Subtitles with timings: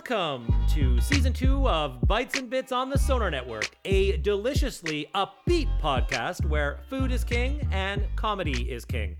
[0.00, 5.68] Welcome to season two of Bites and Bits on the Sonar Network, a deliciously upbeat
[5.78, 9.14] podcast where food is king and comedy is king.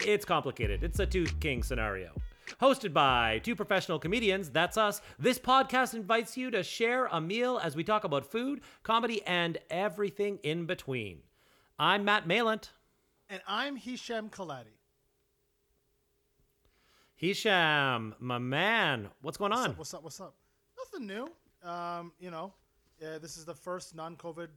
[0.00, 2.10] It's complicated, it's a two king scenario.
[2.58, 7.60] Hosted by two professional comedians, that's us, this podcast invites you to share a meal
[7.62, 11.18] as we talk about food, comedy, and everything in between.
[11.78, 12.70] I'm Matt Malant.
[13.28, 14.73] And I'm Hisham Kaladi.
[17.16, 19.70] Hisham, my man, what's going What's on?
[19.70, 19.78] up?
[19.78, 20.02] What's up?
[20.02, 20.34] What's up?
[20.76, 21.28] Nothing new.
[21.68, 22.52] Um, you know,
[23.02, 24.48] uh, this is the first non-COVID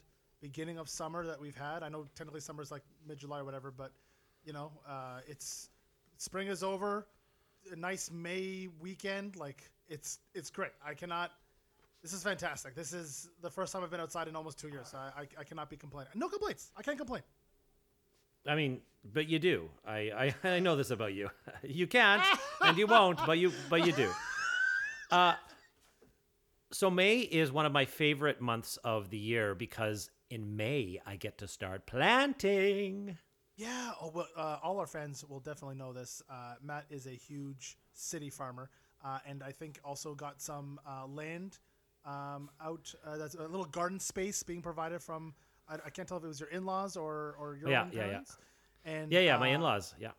[0.41, 1.83] beginning of summer that we've had.
[1.83, 3.91] I know technically summer is like mid-July or whatever, but
[4.43, 5.69] you know, uh, it's
[6.17, 7.07] spring is over.
[7.71, 10.71] A nice May weekend, like it's it's great.
[10.85, 11.31] I cannot.
[12.01, 12.75] This is fantastic.
[12.75, 14.89] This is the first time I've been outside in almost two years.
[14.89, 16.11] So I, I, I cannot be complaining.
[16.15, 16.71] No complaints.
[16.77, 17.23] I can't complain.
[18.47, 18.81] I mean,
[19.13, 19.69] but you do.
[19.85, 21.29] I, I, I know this about you.
[21.63, 22.23] You can't
[22.61, 24.09] and you won't, but you but you do.
[25.09, 25.35] Uh,
[26.73, 31.15] so May is one of my favorite months of the year because in May I
[31.15, 33.17] get to start planting.
[33.55, 36.21] Yeah, oh, well, uh, all our fans will definitely know this.
[36.29, 38.69] Uh, Matt is a huge city farmer,
[39.03, 41.57] uh, and I think also got some uh, land
[42.05, 42.93] um, out.
[43.05, 45.33] Uh, that's a little garden space being provided from.
[45.69, 48.05] I, I can't tell if it was your in-laws or or your Yeah, own yeah,
[48.05, 48.09] yeah.
[48.09, 48.37] parents.
[48.85, 49.95] And Yeah, yeah, my uh, in-laws.
[49.99, 50.11] Yeah.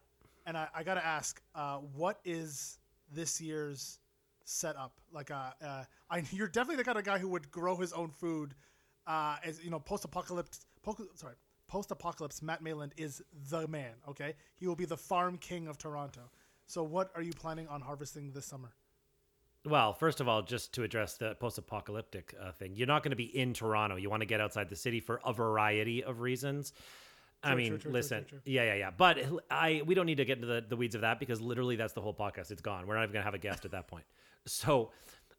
[0.46, 2.78] And I, I gotta ask, uh, what is
[3.12, 3.98] this year's
[4.44, 4.92] setup?
[5.12, 8.10] Like, uh, uh, I you're definitely the kind of guy who would grow his own
[8.10, 8.54] food.
[9.06, 10.66] Uh, as you know, post-apocalypse.
[10.82, 11.34] Po- sorry,
[11.66, 12.42] post-apocalypse.
[12.42, 13.94] Matt Mayland is the man.
[14.08, 16.30] Okay, he will be the farm king of Toronto.
[16.66, 18.72] So, what are you planning on harvesting this summer?
[19.68, 23.16] Well, first of all, just to address the post-apocalyptic uh, thing, you're not going to
[23.16, 23.96] be in Toronto.
[23.96, 26.72] You want to get outside the city for a variety of reasons.
[27.42, 28.90] I True, mean, true, true, listen, yeah, yeah, yeah.
[28.90, 29.18] But
[29.50, 31.92] I, we don't need to get into the, the weeds of that because literally that's
[31.92, 32.50] the whole podcast.
[32.50, 32.86] It's gone.
[32.86, 34.04] We're not even going to have a guest at that point.
[34.46, 34.90] So,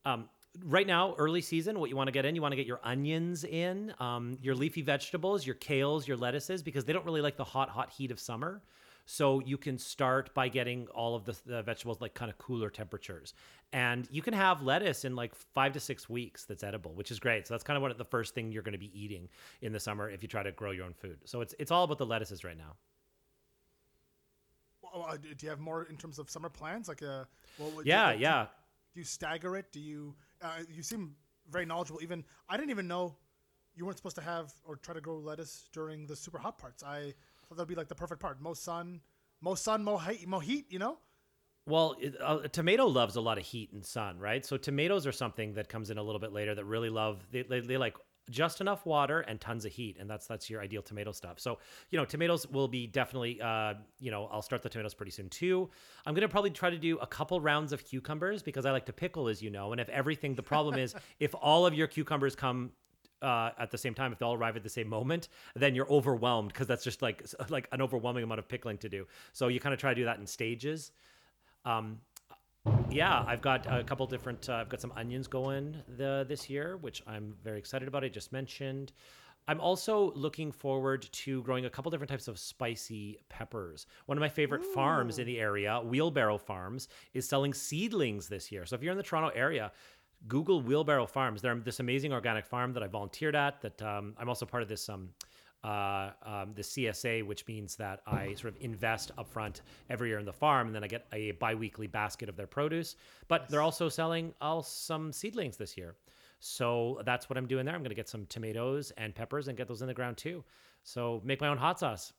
[0.06, 0.29] um,
[0.63, 2.79] right now, early season, what you want to get in, you want to get your
[2.84, 7.35] onions in, um, your leafy vegetables, your kales, your lettuces, because they don't really like
[7.35, 8.61] the hot, hot heat of summer.
[9.12, 12.70] So you can start by getting all of the, the vegetables like kind of cooler
[12.70, 13.34] temperatures,
[13.74, 17.20] and you can have lettuce in like five to six weeks that's edible, which is
[17.20, 17.47] great.
[17.47, 19.28] So that's kind of what the first thing you're going to be eating
[19.64, 21.18] in the summer if you try to grow your own food.
[21.25, 22.75] So it's it's all about the lettuces right now.
[24.84, 26.88] Well, uh, do you have more in terms of summer plans?
[26.88, 27.24] Like, uh,
[27.58, 28.46] well, Yeah, do- yeah.
[28.94, 29.72] Do you stagger it?
[29.72, 30.14] Do you?
[30.40, 31.16] Uh, you seem
[31.50, 32.03] very knowledgeable.
[32.03, 33.16] Even I didn't even know
[33.74, 36.84] you weren't supposed to have or try to grow lettuce during the super hot parts.
[36.84, 37.16] I
[37.58, 38.42] that'd be like the perfect part.
[38.42, 39.02] Most sun,
[39.42, 40.66] most sun, more heat, more heat.
[40.70, 40.98] You know.
[41.66, 44.44] Well, it, uh, tomato loves a lot of heat and sun, right?
[44.44, 47.44] So tomatoes are something that comes in a little bit later that really love they,
[47.44, 47.96] they, they like
[48.30, 51.40] just enough water and tons of heat, and that's that's your ideal tomato stuff.
[51.40, 51.58] So
[51.90, 55.30] you know, tomatoes will be definitely uh, you know I'll start the tomatoes pretty soon
[55.30, 55.70] too.
[56.06, 58.94] I'm gonna probably try to do a couple rounds of cucumbers because I like to
[58.94, 59.72] pickle, as you know.
[59.72, 62.72] And if everything, the problem is if all of your cucumbers come
[63.22, 65.90] uh, at the same time, if they all arrive at the same moment, then you're
[65.90, 69.06] overwhelmed because that's just like like an overwhelming amount of pickling to do.
[69.34, 70.91] So you kind of try to do that in stages.
[71.66, 72.00] Um,
[72.90, 74.50] yeah, I've got a couple different.
[74.50, 78.03] Uh, I've got some onions going the this year, which I'm very excited about.
[78.03, 78.91] I just mentioned.
[79.47, 83.88] I'm also looking forward to growing a couple different types of spicy peppers.
[84.06, 88.68] One of my favorite farms in the area, Wheelbarrow Farms, is selling seedlings this year.
[88.68, 89.72] So if you're in the Toronto area,
[90.28, 91.41] Google Wheelbarrow Farms.
[91.41, 93.61] They're this amazing organic farm that I volunteered at.
[93.61, 95.09] That um, I'm also part of this um,
[95.64, 100.26] uh, um, the CSA, which means that I sort of invest upfront every year in
[100.26, 102.96] the farm, and then I get a biweekly basket of their produce.
[103.28, 105.96] But they're also selling all some seedlings this year,
[106.40, 107.76] so that's what I'm doing there.
[107.76, 110.44] I'm going to get some tomatoes and peppers and get those in the ground too.
[110.84, 112.14] So make my own hot sauce.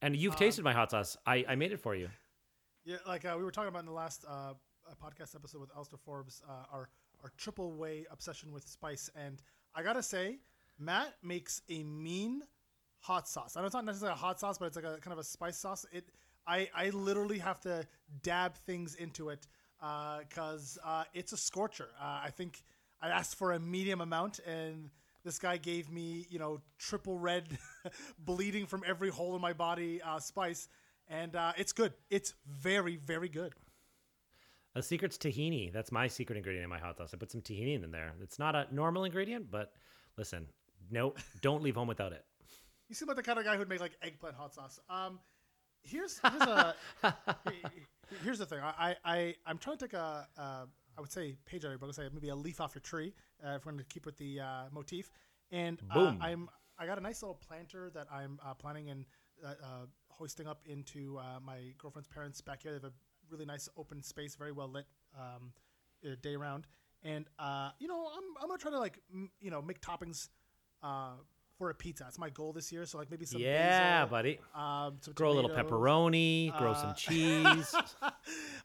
[0.00, 1.16] And you've tasted my hot sauce.
[1.26, 2.08] I, I made it for you.
[2.84, 4.54] Yeah, like uh, we were talking about in the last uh, uh,
[5.00, 6.88] podcast episode with Alistair Forbes, uh, our
[7.22, 9.42] our triple way obsession with spice, and
[9.74, 10.38] I gotta say,
[10.78, 12.42] Matt makes a mean
[13.00, 13.56] hot sauce.
[13.56, 15.24] I know it's not necessarily a hot sauce, but it's like a kind of a
[15.24, 15.84] spice sauce.
[15.92, 16.04] It,
[16.46, 17.86] I, I literally have to
[18.22, 19.46] dab things into it
[19.78, 21.88] because uh, it's a scorcher.
[22.00, 22.62] Uh, I think
[23.00, 24.90] I asked for a medium amount, and
[25.24, 27.46] this guy gave me, you know, triple red,
[28.18, 30.68] bleeding from every hole in my body uh, spice,
[31.08, 31.92] and uh, it's good.
[32.10, 33.54] It's very, very good.
[34.74, 35.72] A secret's tahini.
[35.72, 37.10] That's my secret ingredient in my hot sauce.
[37.12, 38.14] I put some tahini in there.
[38.22, 39.72] It's not a normal ingredient, but
[40.16, 40.46] listen,
[40.90, 42.24] no, don't leave home without it.
[42.88, 44.78] You seem like the kind of guy who'd make like eggplant hot sauce.
[44.88, 45.18] Um,
[45.82, 46.74] here's here's a
[48.24, 48.60] here's the thing.
[48.62, 50.42] I I I'm trying to take a, a
[50.96, 53.14] I would say page out of your book, say maybe a leaf off your tree.
[53.44, 55.10] Uh, if we're going to keep with the uh, motif,
[55.50, 56.48] and uh, I'm
[56.78, 59.04] I got a nice little planter that I'm uh, planning and
[59.44, 62.80] uh, uh, hoisting up into uh, my girlfriend's parents' backyard.
[62.80, 62.94] They have a
[63.32, 64.86] really nice open space, very well lit
[65.18, 65.52] um,
[66.06, 66.66] uh, day round.
[67.02, 70.28] And uh, you know, I'm I'm gonna try to like m- you know make toppings
[70.82, 71.14] uh,
[71.58, 72.04] for a pizza.
[72.04, 72.86] That's my goal this year.
[72.86, 74.38] So like maybe some yeah, basil, buddy.
[74.54, 76.56] um, Grow a little pepperoni.
[76.56, 77.74] Grow uh, some cheese.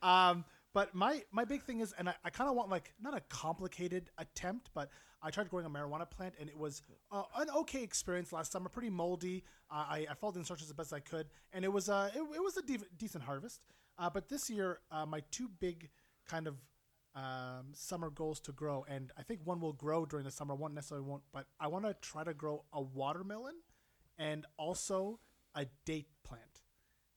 [0.03, 3.17] Um, but my my big thing is, and I, I kind of want like not
[3.17, 4.89] a complicated attempt, but
[5.23, 8.69] I tried growing a marijuana plant, and it was uh, an okay experience last summer.
[8.69, 9.43] Pretty moldy.
[9.71, 12.19] Uh, I, I followed the instructions as best I could, and it was uh, it,
[12.19, 13.61] it was a de- decent harvest.
[13.97, 15.89] Uh, but this year, uh, my two big
[16.27, 16.55] kind of
[17.15, 20.73] um, summer goals to grow, and I think one will grow during the summer, one
[20.73, 21.23] necessarily won't.
[21.33, 23.55] But I want to try to grow a watermelon,
[24.17, 25.19] and also
[25.55, 26.61] a date plant.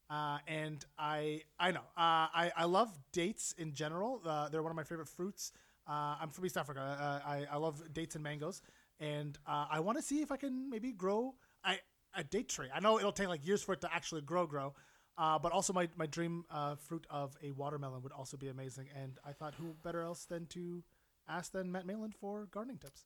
[0.09, 4.21] Uh, and I I know uh, I I love dates in general.
[4.25, 5.53] Uh, they're one of my favorite fruits.
[5.89, 7.23] Uh, I'm from East Africa.
[7.25, 8.61] I I love dates and mangoes,
[8.99, 11.35] and I want to see if I can maybe grow
[11.65, 11.75] a,
[12.15, 12.69] a date tree.
[12.75, 14.75] I know it'll take like years for it to actually grow grow,
[15.21, 18.87] uh, but also my my dream uh, fruit of a watermelon would also be amazing.
[19.01, 20.83] And I thought who better else than to
[21.29, 23.05] ask than Matt Mayland for gardening tips.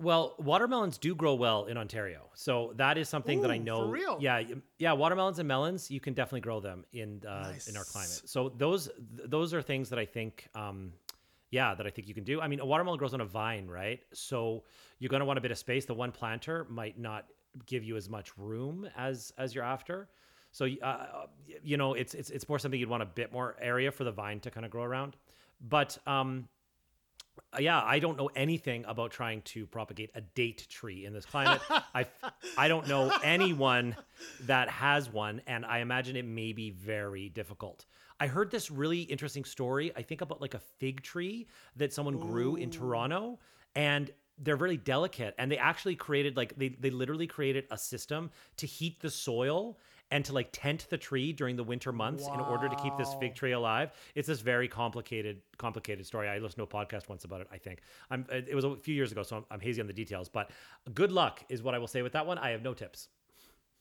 [0.00, 3.64] Well, watermelons do grow well in Ontario, so that is something that I Ooh, for
[3.64, 3.90] know.
[3.90, 4.16] real?
[4.20, 4.42] Yeah,
[4.78, 8.22] yeah, watermelons and melons, you can definitely grow them in uh, in our climate.
[8.24, 10.92] So those th- those are things that I think, um,
[11.50, 12.40] yeah, that I think you can do.
[12.40, 14.00] I mean, a watermelon grows on a vine, right?
[14.12, 14.64] So
[14.98, 15.84] you're going to want a bit of space.
[15.84, 17.26] The one planter might not
[17.66, 20.08] give you as much room as as you're after.
[20.52, 21.26] So uh,
[21.64, 24.12] you know, it's it's it's more something you'd want a bit more area for the
[24.12, 25.16] vine to kind of grow around.
[25.60, 26.48] But um,
[27.54, 31.24] uh, yeah, I don't know anything about trying to propagate a date tree in this
[31.24, 31.60] climate.
[31.94, 32.06] I
[32.56, 33.96] I don't know anyone
[34.42, 37.86] that has one, and I imagine it may be very difficult.
[38.20, 39.90] I heard this really interesting story.
[39.96, 43.38] I think about like a fig tree that someone grew in Toronto,
[43.74, 45.34] and they're really delicate.
[45.38, 49.78] And they actually created like they they literally created a system to heat the soil
[50.12, 53.12] and to like tent the tree during the winter months in order to keep this
[53.18, 53.90] fig tree alive.
[54.14, 56.28] It's this very complicated, complicated story.
[56.28, 57.48] I listened to a podcast once about it.
[57.50, 57.80] I think
[58.10, 58.26] I'm.
[58.30, 60.28] It was a few years ago, so I'm, I'm hazy on the details.
[60.28, 60.50] But
[60.92, 62.36] good luck is what I will say with that one.
[62.38, 63.08] I have no tips.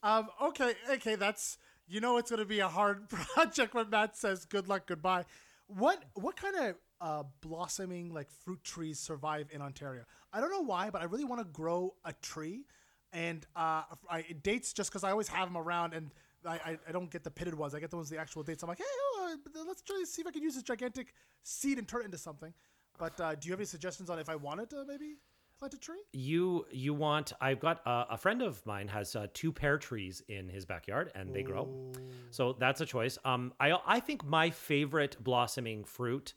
[0.03, 1.57] Um, okay, okay, that's
[1.87, 5.25] you know it's gonna be a hard project when Matt says good luck, goodbye.
[5.67, 10.03] What what kind of uh, blossoming like fruit trees survive in Ontario?
[10.31, 12.65] I don't know why, but I really want to grow a tree,
[13.13, 16.11] and uh, I, dates just because I always have them around, and
[16.45, 17.75] I, I, I don't get the pitted ones.
[17.75, 18.63] I get the ones with the actual dates.
[18.63, 21.13] I'm like, hey, oh, uh, let's try to see if I can use this gigantic
[21.43, 22.53] seed and turn it into something.
[22.97, 25.15] But uh, do you have any suggestions on if I wanted to maybe
[25.57, 26.01] plant a tree?
[26.13, 27.33] You you want?
[27.41, 31.11] I've got uh, a friend of mine has uh, two pear trees in his backyard,
[31.15, 31.91] and they grow.
[32.31, 33.17] So that's a choice.
[33.25, 36.33] Um, I I think my favorite blossoming fruit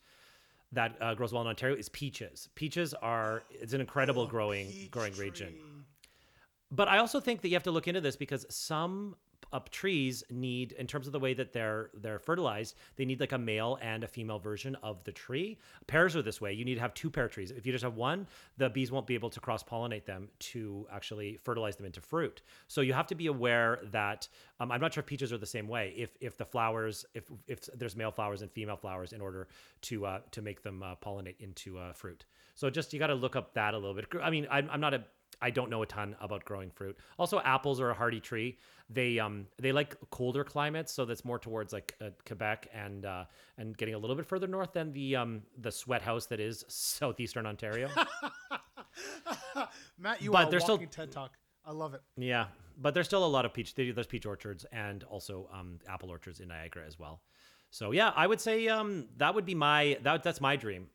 [0.72, 2.48] that uh, grows well in Ontario is peaches.
[2.54, 5.48] Peaches are it's an incredible growing Peach growing region.
[5.48, 5.62] tree.
[6.70, 9.16] But I also think that you have to look into this because some
[9.52, 13.32] uh, trees need, in terms of the way that they're they're fertilized, they need like
[13.32, 15.58] a male and a female version of the tree.
[15.86, 16.52] Pears are this way.
[16.52, 17.50] You need to have two pear trees.
[17.50, 20.86] If you just have one, the bees won't be able to cross pollinate them to
[20.90, 22.42] actually fertilize them into fruit.
[22.66, 24.26] So you have to be aware that
[24.58, 25.94] um, I'm not sure if peaches are the same way.
[25.96, 29.48] If if the flowers, if if there's male flowers and female flowers in order
[29.82, 32.24] to uh, to make them uh, pollinate into uh, fruit.
[32.54, 34.06] So just you got to look up that a little bit.
[34.22, 35.04] I mean, I'm, I'm not a
[35.46, 36.96] I don't know a ton about growing fruit.
[37.18, 38.58] Also, apples are a hardy tree.
[38.88, 43.24] They um they like colder climates, so that's more towards like uh, Quebec and uh,
[43.58, 46.64] and getting a little bit further north than the um the sweat house that is
[46.68, 47.88] southeastern Ontario.
[49.98, 51.32] Matt, you But are there's still- walking TED Talk.
[51.66, 52.02] I love it.
[52.18, 52.48] yeah,
[52.78, 53.74] but there's still a lot of peach.
[53.74, 57.22] There's peach orchards and also um apple orchards in Niagara as well.
[57.70, 60.88] So yeah, I would say um that would be my that that's my dream.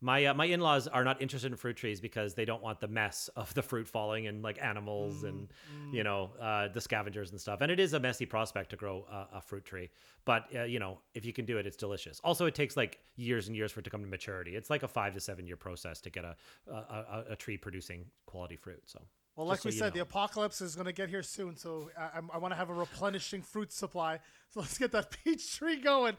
[0.00, 2.88] My uh, my in-laws are not interested in fruit trees because they don't want the
[2.88, 5.48] mess of the fruit falling and like animals and
[5.90, 7.62] you know uh, the scavengers and stuff.
[7.62, 9.90] And it is a messy prospect to grow a, a fruit tree,
[10.26, 12.20] but uh, you know if you can do it, it's delicious.
[12.22, 14.54] Also, it takes like years and years for it to come to maturity.
[14.54, 16.36] It's like a five to seven year process to get a
[16.70, 18.82] a, a, a tree producing quality fruit.
[18.84, 19.00] So
[19.34, 21.90] Well, just like we so said, the apocalypse is going to get here soon, so
[21.98, 24.20] I, I want to have a replenishing fruit supply.
[24.50, 26.16] So let's get that peach tree going.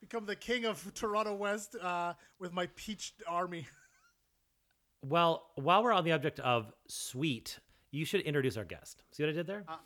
[0.00, 3.66] Become the king of Toronto West uh, with my peach army.
[5.00, 7.60] Well, while we're on the object of sweet,
[7.92, 9.04] you should introduce our guest.
[9.12, 9.64] See what I did there?
[9.68, 9.76] Uh,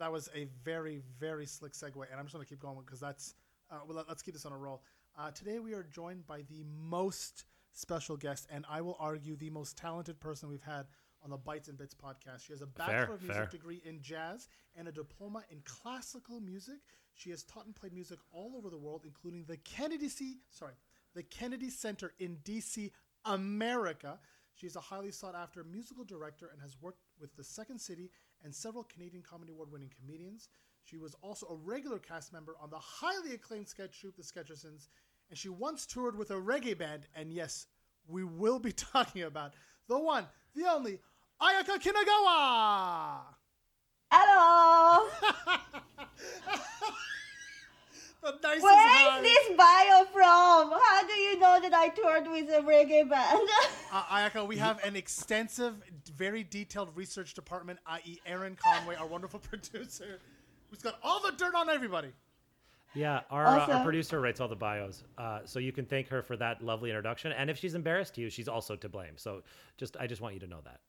[0.00, 2.98] that was a very, very slick segue, and I'm just going to keep going because
[2.98, 3.34] that's.
[3.70, 4.82] Uh, well, let's keep this on a roll.
[5.16, 9.50] Uh, today we are joined by the most special guest, and I will argue the
[9.50, 10.86] most talented person we've had
[11.22, 12.46] on the Bites and Bits podcast.
[12.46, 13.46] She has a Bachelor Fair, of Music fair.
[13.46, 16.76] degree in jazz and a diploma in classical music.
[17.14, 20.38] She has taught and played music all over the world, including the Kennedy C.
[20.50, 20.74] Sorry,
[21.14, 22.92] the Kennedy Center in D.C.,
[23.24, 24.18] America.
[24.54, 28.10] She is a highly sought after musical director and has worked with the Second City
[28.44, 30.48] and several Canadian Comedy Award winning comedians.
[30.84, 34.88] She was also a regular cast member on the highly acclaimed sketch troupe, The Sketchersons,
[35.28, 37.06] and she once toured with a reggae band.
[37.14, 37.66] And yes,
[38.06, 39.52] we will be talking about
[39.88, 40.26] the one,
[40.58, 40.98] the only,
[41.40, 43.20] Ayaka Kinagawa!
[44.10, 45.08] Hello.
[48.20, 50.70] Where is this bio from?
[50.72, 53.48] How do you know that I toured with a reggae band?
[53.90, 55.74] Uh, Ayaka, we have an extensive,
[56.14, 60.20] very detailed research department, i.e., Aaron Conway, our wonderful producer,
[60.68, 62.08] who's got all the dirt on everybody.
[62.94, 66.22] Yeah, our, uh, our producer writes all the bios, uh, so you can thank her
[66.22, 67.32] for that lovely introduction.
[67.32, 69.12] And if she's embarrassed to you, she's also to blame.
[69.16, 69.42] So
[69.76, 70.80] just, I just want you to know that.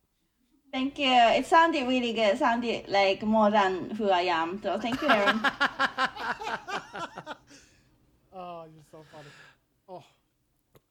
[0.71, 1.11] thank you.
[1.11, 2.33] It sounded really good.
[2.35, 4.61] It sounded like more than who I am.
[4.61, 5.39] So thank you, Aaron.
[8.33, 9.27] Oh, you're so funny.
[9.87, 10.03] Oh,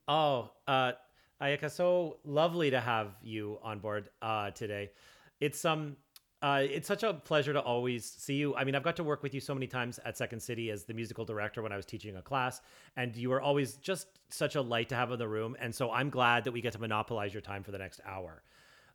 [0.08, 0.92] Oh, uh,
[1.40, 4.90] Ayaka, so lovely to have you on board uh, today.
[5.40, 5.96] It's um,
[6.40, 8.54] uh, it's such a pleasure to always see you.
[8.54, 10.84] I mean, I've got to work with you so many times at Second City as
[10.84, 12.60] the musical director when I was teaching a class,
[12.96, 15.56] and you were always just such a light to have in the room.
[15.58, 18.42] And so I'm glad that we get to monopolize your time for the next hour.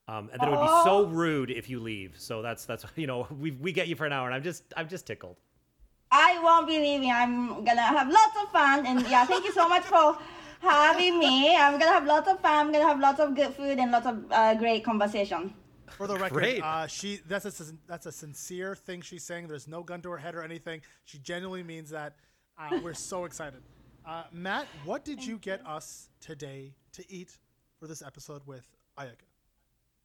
[0.07, 2.15] Um, and that it would be so rude if you leave.
[2.17, 4.63] So that's that's you know we we get you for an hour, and I'm just
[4.77, 5.37] I'm just tickled.
[6.11, 7.11] I won't be leaving.
[7.11, 8.85] I'm gonna have lots of fun.
[8.85, 10.17] And yeah, thank you so much for
[10.61, 11.55] having me.
[11.55, 12.67] I'm gonna have lots of fun.
[12.67, 15.53] I'm gonna have lots of good food and lots of uh, great conversation.
[15.97, 19.47] For the record, uh, she that's a that's a sincere thing she's saying.
[19.47, 20.81] There's no gun to her head or anything.
[21.05, 22.15] She genuinely means that.
[22.57, 23.61] Uh, we're so excited.
[24.05, 27.37] Uh, Matt, what did you get us today to eat
[27.79, 28.65] for this episode with
[28.99, 29.25] Ayaka?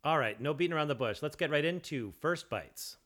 [0.05, 1.21] All right, no beating around the bush.
[1.21, 2.97] Let's get right into first bites.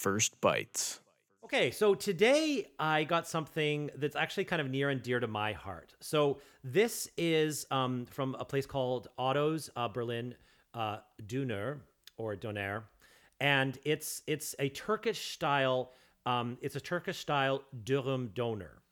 [0.00, 1.00] First Bites.
[1.52, 5.52] Okay, so today I got something that's actually kind of near and dear to my
[5.52, 5.92] heart.
[5.98, 10.36] So this is um, from a place called Otto's uh, Berlin
[10.74, 11.80] uh, Döner
[12.16, 12.84] or Doner,
[13.40, 15.90] and it's it's a Turkish style.
[16.24, 18.82] Um, it's a Turkish style dürüm doner.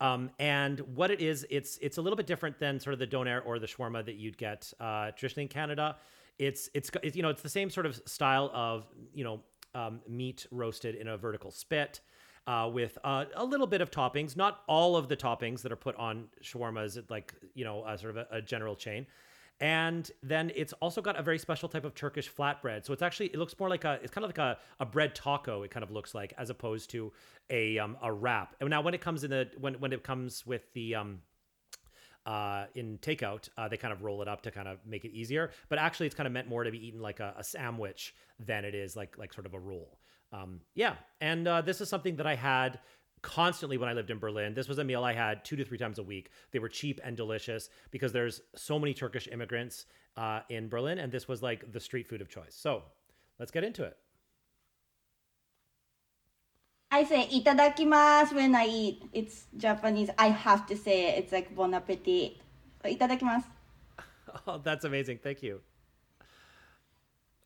[0.00, 3.06] Um, and what it is, it's it's a little bit different than sort of the
[3.06, 5.96] doner or the shawarma that you'd get uh, traditionally in Canada.
[6.38, 9.42] It's it's it's you know it's the same sort of style of you know
[9.74, 12.00] um, meat roasted in a vertical spit
[12.46, 15.76] uh, with uh, a little bit of toppings, not all of the toppings that are
[15.76, 19.06] put on shawarmas, like you know a sort of a, a general chain.
[19.60, 22.84] And then it's also got a very special type of Turkish flatbread.
[22.84, 25.14] So it's actually it looks more like a it's kind of like a, a bread
[25.14, 25.62] taco.
[25.62, 27.12] It kind of looks like as opposed to
[27.48, 28.56] a um, a wrap.
[28.60, 31.20] And now when it comes in the when when it comes with the um,
[32.26, 35.12] uh, in takeout, uh, they kind of roll it up to kind of make it
[35.12, 35.50] easier.
[35.68, 38.64] But actually, it's kind of meant more to be eaten like a, a sandwich than
[38.64, 39.98] it is like like sort of a roll.
[40.32, 42.78] Um, yeah, and uh, this is something that I had
[43.22, 44.54] constantly when I lived in Berlin.
[44.54, 46.30] This was a meal I had two to three times a week.
[46.50, 49.86] They were cheap and delicious because there's so many Turkish immigrants
[50.16, 52.54] uh, in Berlin, and this was like the street food of choice.
[52.54, 52.82] So
[53.38, 53.96] let's get into it.
[56.92, 59.02] I say itadakimasu when I eat.
[59.14, 60.10] It's Japanese.
[60.18, 61.24] I have to say it.
[61.24, 62.36] It's like bon appetit.
[62.82, 63.44] So itadakimasu.
[64.46, 65.18] Oh, that's amazing.
[65.22, 65.60] Thank you.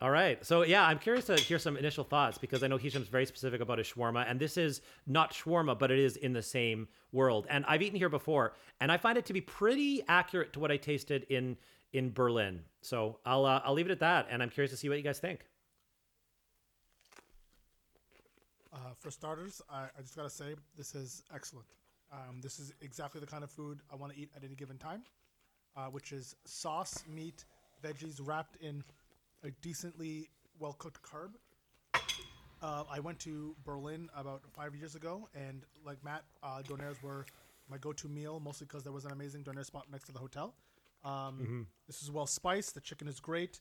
[0.01, 0.45] All right.
[0.45, 3.61] So yeah, I'm curious to hear some initial thoughts because I know Hisham's very specific
[3.61, 7.47] about his shawarma, and this is not shawarma, but it is in the same world.
[7.49, 10.71] And I've eaten here before, and I find it to be pretty accurate to what
[10.71, 11.57] I tasted in
[11.93, 12.63] in Berlin.
[12.83, 15.05] So I'll uh, I'll leave it at that, and I'm curious to see what you
[15.05, 15.41] guys think.
[18.77, 21.67] Uh, for starters, I, I just gotta say this is excellent.
[22.13, 24.77] Um, this is exactly the kind of food I want to eat at any given
[24.77, 25.03] time,
[25.77, 27.45] uh, which is sauce, meat,
[27.83, 28.85] veggies wrapped in
[29.45, 30.29] a decently
[30.59, 31.31] well cooked carb.
[32.63, 37.25] Uh, I went to Berlin about five years ago, and like Matt, uh, doners were
[37.71, 40.55] my go-to meal, mostly because there was an amazing doner spot next to the hotel.
[41.05, 42.75] Um, This is well spiced.
[42.75, 43.61] The chicken is great.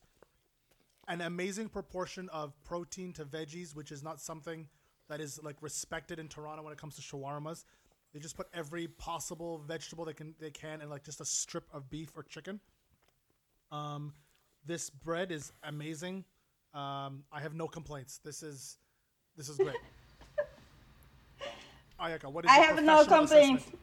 [1.07, 4.67] An amazing proportion of protein to veggies, which is not something
[5.09, 7.63] that is like respected in Toronto when it comes to shawarmas.
[8.13, 11.65] They just put every possible vegetable they can they can and like just a strip
[11.73, 12.59] of beef or chicken.
[13.71, 14.13] Um,
[14.65, 16.23] this bread is amazing.
[16.73, 18.19] Um, I have no complaints.
[18.23, 18.77] This is
[19.35, 19.75] this is great.
[21.99, 23.63] Ayaka, what is I have no complaints.
[23.63, 23.79] assessment?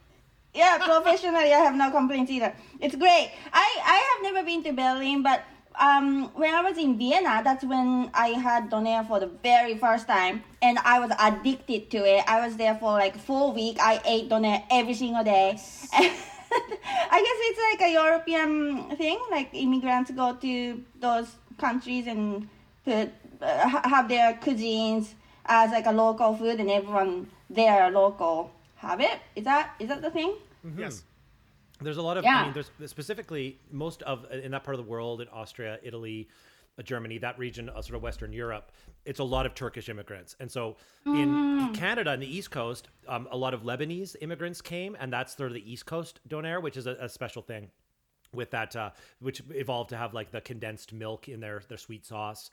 [0.53, 2.53] Yeah, professionally, I have no complaints either.
[2.79, 3.31] It's great.
[3.51, 5.43] I, I have never been to Berlin, but
[5.79, 10.07] um, when I was in Vienna, that's when I had donair for the very first
[10.07, 12.23] time, and I was addicted to it.
[12.27, 13.77] I was there for like four week.
[13.79, 15.57] I ate donair every single day.
[15.93, 19.19] I guess it's like a European thing.
[19.31, 22.47] Like immigrants go to those countries and
[22.85, 23.11] put
[23.41, 25.13] uh, have their cuisines
[25.45, 29.19] as like a local food, and everyone there local have it.
[29.35, 30.35] Is that is that the thing?
[30.77, 31.03] Yes.
[31.83, 34.89] There's a lot of, I mean, there's specifically most of in that part of the
[34.89, 36.27] world, in Austria, Italy,
[36.79, 38.71] uh, Germany, that region, of sort of Western Europe,
[39.05, 40.35] it's a lot of Turkish immigrants.
[40.39, 44.97] And so in Canada, in the East Coast, um, a lot of Lebanese immigrants came,
[44.99, 47.69] and that's sort of the East Coast donair, which is a, a special thing
[48.33, 52.05] with that, uh, which evolved to have like the condensed milk in their their sweet
[52.05, 52.49] sauce,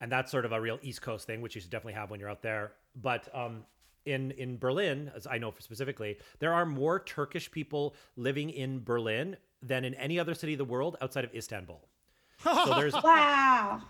[0.00, 2.20] and that's sort of a real East Coast thing, which you should definitely have when
[2.20, 2.72] you're out there.
[3.00, 3.64] But um,
[4.06, 9.36] in in Berlin, as I know specifically, there are more Turkish people living in Berlin
[9.62, 11.80] than in any other city of the world outside of Istanbul.
[12.42, 13.82] So there's Wow.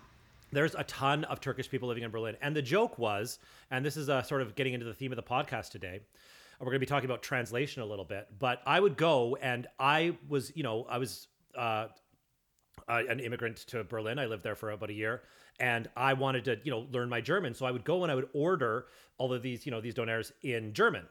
[0.53, 2.37] there's a ton of Turkish people living in Berlin.
[2.43, 3.39] And the joke was,
[3.71, 6.01] and this is uh, sort of getting into the theme of the podcast today.
[6.61, 9.67] We're going to be talking about translation a little bit, but I would go and
[9.81, 11.27] I was, you know, I was
[11.57, 11.89] uh,
[12.87, 14.19] uh, an immigrant to Berlin.
[14.21, 15.23] I lived there for about a year,
[15.61, 17.55] and I wanted to, you know, learn my German.
[17.55, 18.87] So I would go and I would order
[19.19, 21.05] all of these, you know, these donairs in German.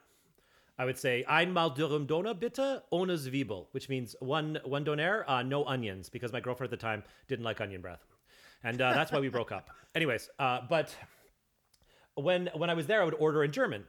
[0.77, 5.43] I would say einmal dürüm Doner bitte ohne Zwiebel, which means one one donair, uh,
[5.43, 8.03] no onions, because my girlfriend at the time didn't like onion breath,
[8.63, 9.69] and uh, that's why we broke up.
[9.93, 10.95] Anyways, uh, but
[12.15, 13.83] when when I was there, I would order in German.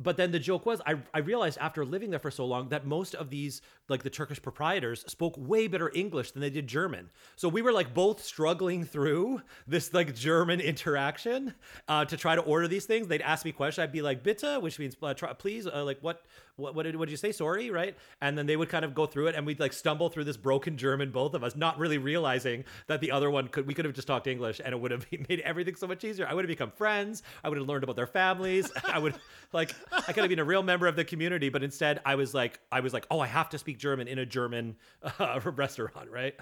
[0.00, 2.84] But then the joke was, I, I realized after living there for so long that
[2.84, 7.10] most of these, like the Turkish proprietors, spoke way better English than they did German.
[7.36, 11.54] So we were like both struggling through this like German interaction
[11.86, 13.06] uh, to try to order these things.
[13.06, 13.84] They'd ask me questions.
[13.84, 16.24] I'd be like, bitte, which means uh, try, please, uh, like what,
[16.56, 17.30] what, what did, what did you say?
[17.30, 17.96] Sorry, right?
[18.20, 20.36] And then they would kind of go through it and we'd like stumble through this
[20.36, 23.84] broken German, both of us, not really realizing that the other one could, we could
[23.84, 26.26] have just talked English and it would have made everything so much easier.
[26.26, 27.22] I would have become friends.
[27.44, 28.72] I would have learned about their families.
[28.84, 29.14] I would
[29.52, 32.34] like, I could have been a real member of the community, but instead I was
[32.34, 34.76] like, I was like, oh, I have to speak German in a German
[35.18, 36.34] uh, restaurant, right?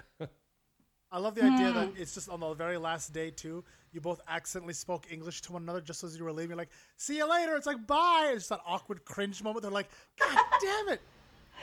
[1.11, 3.63] I love the idea that it's just on the very last day too.
[3.91, 6.49] You both accidentally spoke English to one another just as you were leaving.
[6.49, 9.61] You're like, "See you later." It's like, "Bye." It's just that awkward cringe moment.
[9.61, 11.01] They're like, "God damn it!"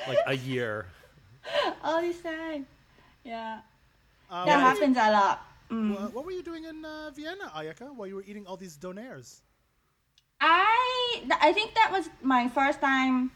[0.06, 0.86] like a year.
[1.82, 2.64] All this time.
[3.24, 3.60] Yeah.
[4.30, 5.46] Uh, that what, happens a lot.
[5.70, 5.96] Mm.
[5.96, 8.76] uh, what were you doing in uh, Vienna, Ayaka, while you were eating all these
[8.76, 9.40] donairs?
[10.40, 13.30] I th- I think that was my first time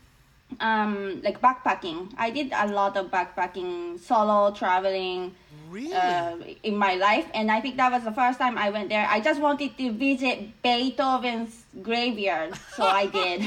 [0.60, 2.12] um like backpacking.
[2.16, 5.34] I did a lot of backpacking, solo traveling
[5.68, 5.92] Really?
[5.92, 9.06] uh, in my life and I think that was the first time I went there.
[9.10, 13.40] I just wanted to visit Beethoven's graveyard, so I did.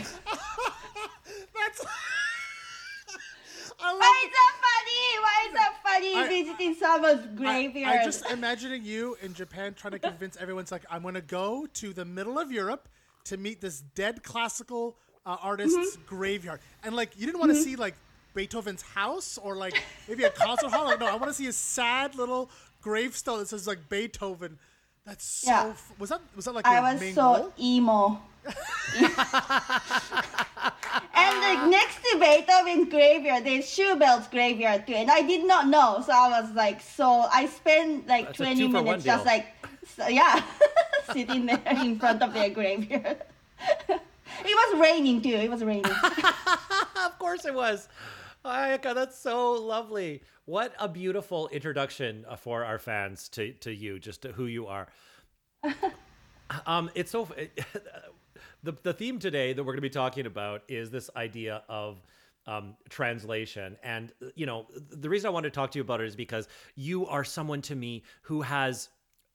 [1.55, 1.85] That's.
[3.79, 3.99] I love.
[4.01, 5.05] Why is that funny?
[5.25, 7.99] Why is that funny I- visiting someone's I, graveyard?
[8.01, 10.63] I just imagining you in Japan trying to convince everyone.
[10.63, 12.89] It's like I'm going to go to the middle of Europe
[13.27, 16.15] to meet this dead classical uh, artist's Mm-hmm.
[16.15, 17.95] graveyard, and like you didn't want to see like
[18.33, 20.85] Beethoven's house or like maybe a concert hall.
[20.85, 22.49] Like, no, I want to see a sad little
[22.81, 24.57] gravestone that says like Beethoven.
[25.05, 25.51] That's so.
[25.51, 25.67] Yeah.
[25.69, 27.53] f- Was that was that like I was main so goal?
[27.59, 28.21] emo.
[28.47, 28.55] and
[31.41, 36.01] like next to Beethoven's graveyard, there's Schubert's graveyard too, and I did not know.
[36.05, 39.33] So I was like, so I spent like That's 20 minutes just deal.
[39.33, 39.47] like,
[39.95, 40.43] so, yeah,
[41.13, 43.23] sitting there in front of their graveyard.
[43.89, 43.99] it
[44.45, 45.29] was raining too.
[45.29, 45.85] It was raining.
[47.05, 47.87] of course it was.
[48.45, 50.21] Ayaka, that's so lovely.
[50.45, 54.67] What a beautiful introduction uh, for our fans to, to you, just to who you
[54.67, 54.87] are.
[56.65, 57.27] um, it's so.
[58.63, 62.01] the, the theme today that we're going to be talking about is this idea of
[62.47, 63.77] um, translation.
[63.83, 66.47] And, you know, the reason I wanted to talk to you about it is because
[66.75, 68.89] you are someone to me who has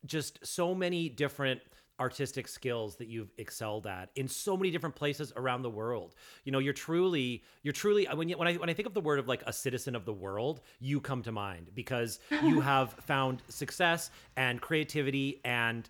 [0.06, 1.60] just so many different
[2.00, 6.14] artistic skills that you've excelled at in so many different places around the world.
[6.44, 9.00] You know, you're truly, you're truly when you, when I when I think of the
[9.00, 12.92] word of like a citizen of the world, you come to mind because you have
[12.94, 15.88] found success and creativity and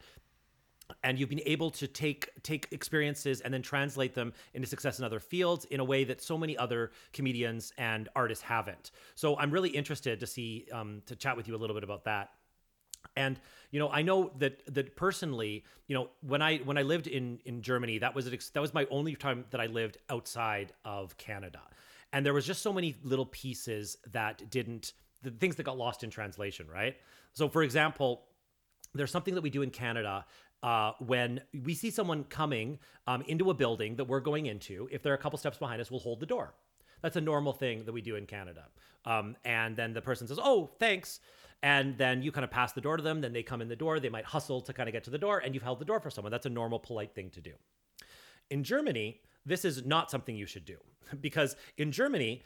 [1.03, 5.05] and you've been able to take take experiences and then translate them into success in
[5.05, 8.91] other fields in a way that so many other comedians and artists haven't.
[9.15, 12.05] So I'm really interested to see um, to chat with you a little bit about
[12.05, 12.31] that.
[13.17, 17.07] And you know, I know that that personally, you know, when I when I lived
[17.07, 21.17] in in Germany, that was that was my only time that I lived outside of
[21.17, 21.61] Canada,
[22.13, 26.05] and there was just so many little pieces that didn't the things that got lost
[26.05, 26.97] in translation, right?
[27.33, 28.25] So, for example,
[28.95, 30.25] there's something that we do in Canada
[30.63, 35.03] uh, when we see someone coming um, into a building that we're going into, if
[35.03, 36.55] they're a couple steps behind us, we'll hold the door.
[37.03, 38.65] That's a normal thing that we do in Canada.
[39.05, 41.21] Um, and then the person says, "Oh, thanks,"
[41.63, 43.21] and then you kind of pass the door to them.
[43.21, 44.01] Then they come in the door.
[44.01, 46.01] They might hustle to kind of get to the door, and you've held the door
[46.01, 46.31] for someone.
[46.31, 47.53] That's a normal, polite thing to do.
[48.51, 50.79] In Germany, this is not something you should do
[51.21, 52.43] because in Germany,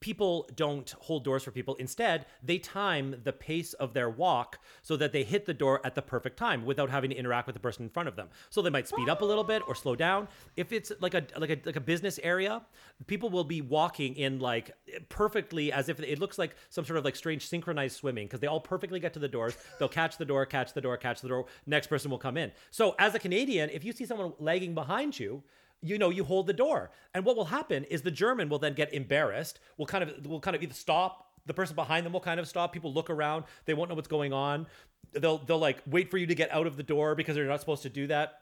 [0.00, 1.74] people don't hold doors for people.
[1.76, 5.94] Instead, they time the pace of their walk so that they hit the door at
[5.94, 8.28] the perfect time without having to interact with the person in front of them.
[8.50, 10.28] So they might speed up a little bit or slow down.
[10.56, 12.62] If it's like a like a like a business area,
[13.06, 14.70] people will be walking in like
[15.08, 18.46] perfectly as if it looks like some sort of like strange synchronized swimming because they
[18.46, 19.56] all perfectly get to the doors.
[19.78, 21.46] They'll catch the door, catch the door, catch the door.
[21.66, 22.52] Next person will come in.
[22.70, 25.42] So as a Canadian, if you see someone lagging behind you,
[25.84, 28.74] you know you hold the door and what will happen is the german will then
[28.74, 32.20] get embarrassed will kind of will kind of either stop the person behind them will
[32.20, 34.66] kind of stop people look around they won't know what's going on
[35.12, 37.60] they'll they'll like wait for you to get out of the door because they're not
[37.60, 38.40] supposed to do that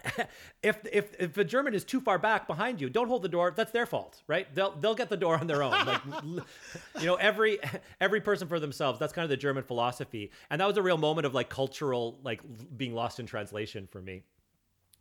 [0.62, 3.52] if if if a German is too far back behind you, don't hold the door.
[3.54, 4.52] That's their fault, right?
[4.54, 5.72] They'll they'll get the door on their own.
[5.72, 6.00] Like
[7.00, 7.58] you know, every
[8.00, 8.98] every person for themselves.
[8.98, 12.18] That's kind of the German philosophy, and that was a real moment of like cultural
[12.24, 12.40] like
[12.76, 14.22] being lost in translation for me.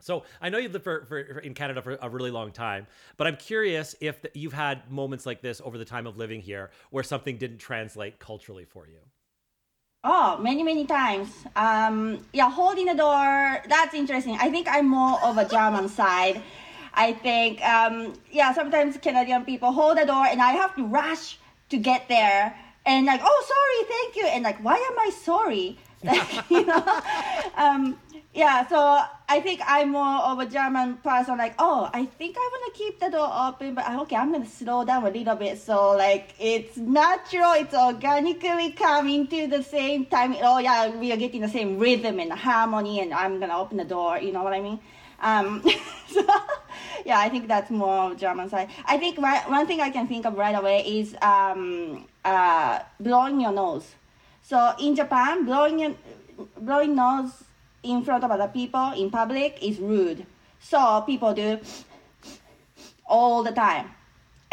[0.02, 2.88] So I know you've lived for, for, in Canada for a really long time,
[3.18, 6.42] but I'm curious if the, you've had moments like this over the time of living
[6.42, 9.00] here where something didn't translate culturally for you.
[10.04, 11.30] Oh, many, many times.
[11.56, 14.36] Um, yeah, holding the door, that's interesting.
[14.40, 16.42] I think I'm more of a German side.
[16.94, 21.38] I think, um, yeah, sometimes Canadian people hold the door and I have to rush
[21.70, 24.26] to get there and like, oh, sorry, thank you.
[24.26, 25.78] And like, why am I sorry?
[26.50, 27.02] you know?
[27.58, 28.00] Um,
[28.34, 28.78] yeah, so
[29.28, 31.38] I think I'm more of a German person.
[31.38, 34.46] Like, oh, I think I want to keep the door open, but okay, I'm gonna
[34.46, 35.60] slow down a little bit.
[35.60, 37.52] So like, it's natural.
[37.54, 40.36] It's organically coming to the same time.
[40.42, 43.86] Oh yeah, we are getting the same rhythm and harmony, and I'm gonna open the
[43.86, 44.18] door.
[44.18, 44.80] You know what I mean?
[45.20, 45.62] Um,
[46.08, 46.26] so
[47.06, 48.70] yeah, I think that's more German side.
[48.86, 53.52] I think one thing I can think of right away is um, uh, blowing your
[53.52, 53.96] nose.
[54.44, 55.96] So in Japan, blowing your
[56.58, 57.44] blowing nose
[57.84, 60.26] in front of other people in public is rude.
[60.60, 61.60] So people do
[63.06, 63.92] all the time.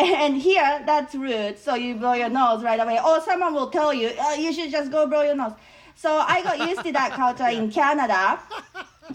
[0.00, 1.58] And here, that's rude.
[1.58, 3.00] So you blow your nose right away.
[3.04, 5.54] Or someone will tell you, oh, you should just go blow your nose.
[5.96, 8.38] So I got used to that culture in Canada.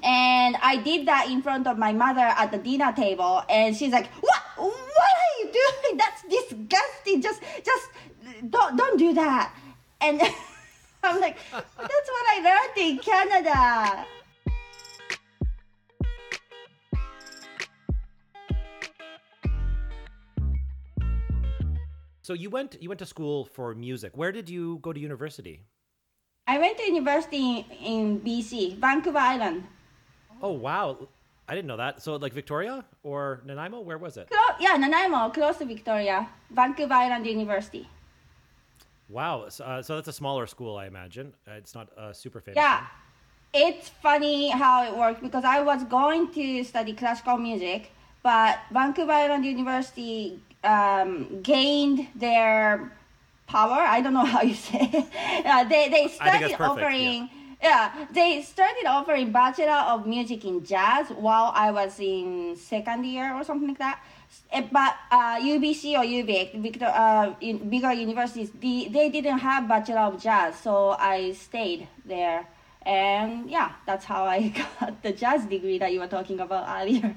[0.03, 3.43] And I did that in front of my mother at the dinner table.
[3.49, 4.41] And she's like, what?
[4.57, 5.97] What are you doing?
[5.97, 7.21] That's disgusting.
[7.21, 7.89] Just, just
[8.49, 9.53] don't, don't do that.
[10.01, 10.21] And
[11.03, 14.05] I'm like, that's what I learned in Canada.
[22.21, 24.15] So you went you went to school for music.
[24.15, 25.59] Where did you go to university?
[26.47, 29.67] I went to university in in BC, Vancouver Island.
[30.41, 31.09] Oh wow.
[31.49, 32.01] I didn't know that.
[32.01, 33.81] So like Victoria or Nanaimo?
[33.81, 34.29] Where was it?
[34.31, 37.89] Close, yeah, Nanaimo, close to Victoria, Vancouver Island University.
[39.09, 39.49] Wow.
[39.49, 41.33] So, uh, so that's a smaller school, I imagine.
[41.47, 42.57] Uh, it's not uh, super famous.
[42.57, 42.85] Yeah.
[43.53, 47.91] It's funny how it worked because I was going to study classical music,
[48.23, 52.91] but Vancouver Island University um, gained their
[53.45, 53.77] power.
[53.77, 54.89] I don't know how you say.
[54.91, 55.45] It.
[55.45, 57.29] Uh, they they started offering.
[57.61, 57.91] Yeah.
[57.95, 63.33] yeah, they started offering Bachelor of Music in Jazz while I was in second year
[63.35, 63.99] or something like that.
[64.51, 69.67] Eh, but uh, UBC or UVic, Victor, uh, in bigger universities, the, they didn't have
[69.67, 72.45] Bachelor of Jazz, so I stayed there.
[72.85, 77.15] And yeah, that's how I got the jazz degree that you were talking about earlier.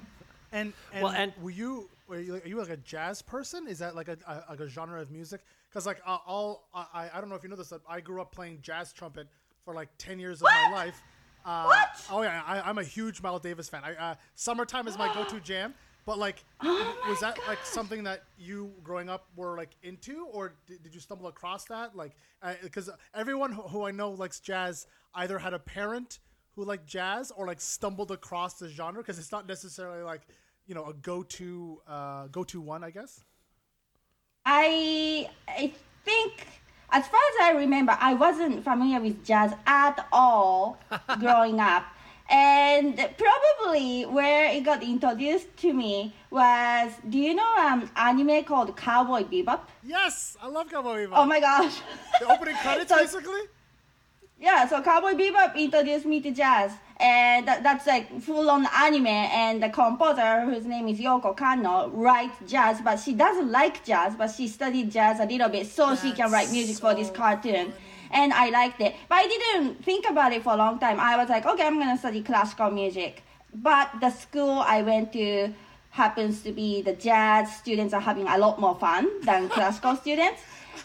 [0.52, 3.66] And, and, Well, and- were you were you, are you like a jazz person?
[3.66, 5.40] Is that like a, a like a genre of music?
[5.68, 8.20] Because like uh, all I I don't know if you know this, but I grew
[8.20, 9.26] up playing jazz trumpet
[9.64, 11.02] for like ten years of my life.
[11.44, 11.88] Uh, What?
[12.10, 13.82] Oh yeah, I, I'm a huge Miles Davis fan.
[13.84, 15.74] I, uh, summertime is my go-to jam.
[16.06, 20.54] But like, Oh was that like something that you growing up were like into, or
[20.66, 21.96] did, did you stumble across that?
[21.96, 22.12] Like,
[22.62, 26.20] because everyone who, who I know likes jazz either had a parent
[26.54, 30.22] who liked jazz or like stumbled across the genre because it's not necessarily like
[30.66, 33.24] you know a go-to uh, go-to one, I guess.
[34.44, 35.72] I I
[36.04, 36.46] think
[36.90, 40.78] as far as I remember, I wasn't familiar with jazz at all
[41.20, 41.84] growing up.
[42.28, 48.76] And probably where it got introduced to me was do you know um anime called
[48.76, 49.60] Cowboy Bebop?
[49.84, 51.12] Yes, I love Cowboy Bebop.
[51.14, 51.80] Oh my gosh.
[52.20, 53.40] the opening credits, So- basically.
[54.38, 59.06] Yeah, so Cowboy Bebop introduced me to jazz, and that, that's like full on anime.
[59.06, 64.14] And the composer, whose name is Yoko Kanno, writes jazz, but she doesn't like jazz,
[64.14, 67.14] but she studied jazz a little bit so she can write music for this so
[67.14, 67.72] cartoon.
[68.16, 68.96] And I liked it.
[69.08, 70.98] But I didn't think about it for a long time.
[70.98, 73.22] I was like, okay, I'm gonna study classical music.
[73.54, 75.52] But the school I went to
[75.90, 80.40] happens to be the jazz students are having a lot more fun than classical students.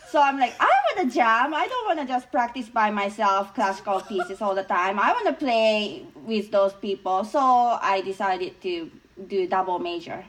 [0.10, 1.54] So I'm like, I want to jam.
[1.54, 5.00] I don't want to just practice by myself classical pieces all the time.
[5.00, 7.24] I want to play with those people.
[7.24, 8.92] So I decided to
[9.28, 10.26] do double major.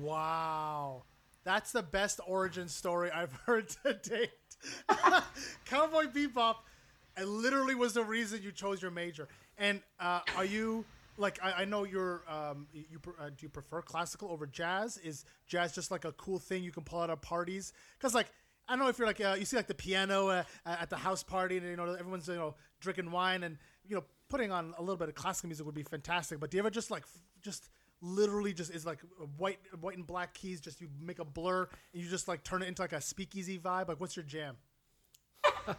[0.00, 1.02] Wow.
[1.44, 4.45] That's the best origin story I've heard to date.
[5.64, 6.56] Cowboy Bebop
[7.16, 9.28] it literally was the reason you chose your major.
[9.58, 10.84] And uh, are you
[11.16, 14.98] like I, I know you're um, you uh, do you prefer classical over jazz?
[14.98, 17.72] Is jazz just like a cool thing you can pull out at parties?
[17.98, 18.26] Because like
[18.68, 20.96] I don't know if you're like uh, you see like the piano uh, at the
[20.96, 24.74] house party and you know everyone's you know drinking wine and you know putting on
[24.76, 26.38] a little bit of classical music would be fantastic.
[26.38, 27.70] But do you ever just like f- just
[28.02, 29.00] literally just is like
[29.38, 32.62] white white and black keys just you make a blur and you just like turn
[32.62, 34.56] it into like a speakeasy vibe like what's your jam
[35.68, 35.74] uh,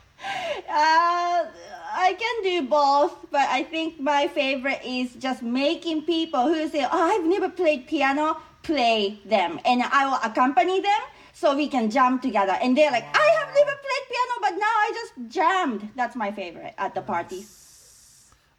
[0.70, 6.86] I can do both, but I think my favorite is just making people who say,
[6.86, 11.02] "Oh, I've never played piano," play them, and I will accompany them
[11.34, 12.58] so we can jam together.
[12.62, 16.32] And they're like, "I have never played piano, but now I just jammed." That's my
[16.32, 17.67] favorite at the parties.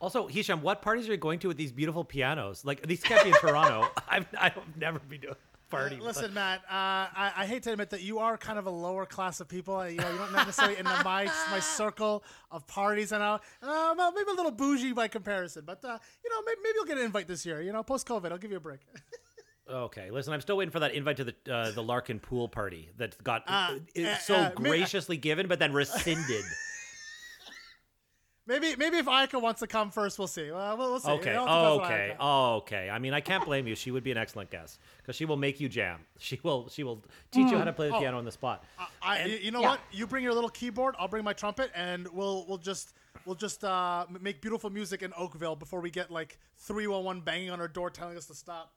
[0.00, 2.64] Also, Hisham, what parties are you going to with these beautiful pianos?
[2.64, 3.88] Like these can't be in Toronto.
[4.08, 5.36] I've I've never been to a
[5.68, 5.98] party.
[6.00, 8.70] Uh, listen, Matt, uh, I, I, hate to admit that you are kind of a
[8.70, 9.88] lower class of people.
[9.88, 14.12] You know, you're not necessarily in the, my my circle of parties, and uh, well,
[14.12, 15.64] maybe a little bougie by comparison.
[15.66, 17.60] But uh, you know, maybe, maybe you'll get an invite this year.
[17.60, 18.80] You know, post COVID, I'll give you a break.
[19.70, 22.88] Okay, listen, I'm still waiting for that invite to the uh, the Larkin pool party
[22.96, 26.44] that got Uh, uh, so uh, graciously given, but then rescinded.
[28.48, 30.50] Maybe maybe if Ayaka wants to come first, we'll see.
[30.50, 31.10] Well, we'll, we'll see.
[31.10, 31.44] okay, It all
[31.80, 32.56] depends on okay, Ayaka.
[32.62, 32.90] okay.
[32.90, 33.74] I mean, I can't blame you.
[33.74, 36.00] She would be an excellent guest because she will make you jam.
[36.18, 38.00] She will she will teach you how to play the Oh.
[38.00, 38.64] piano on the spot.
[39.02, 39.68] I, you- you know yeah.
[39.68, 39.80] what?
[39.92, 40.94] You bring your little keyboard.
[40.98, 42.94] I'll bring my trumpet, and we'll we'll just
[43.26, 47.20] we'll just uh, make beautiful music in Oakville before we get like three one one
[47.20, 48.72] banging on our door telling us to stop.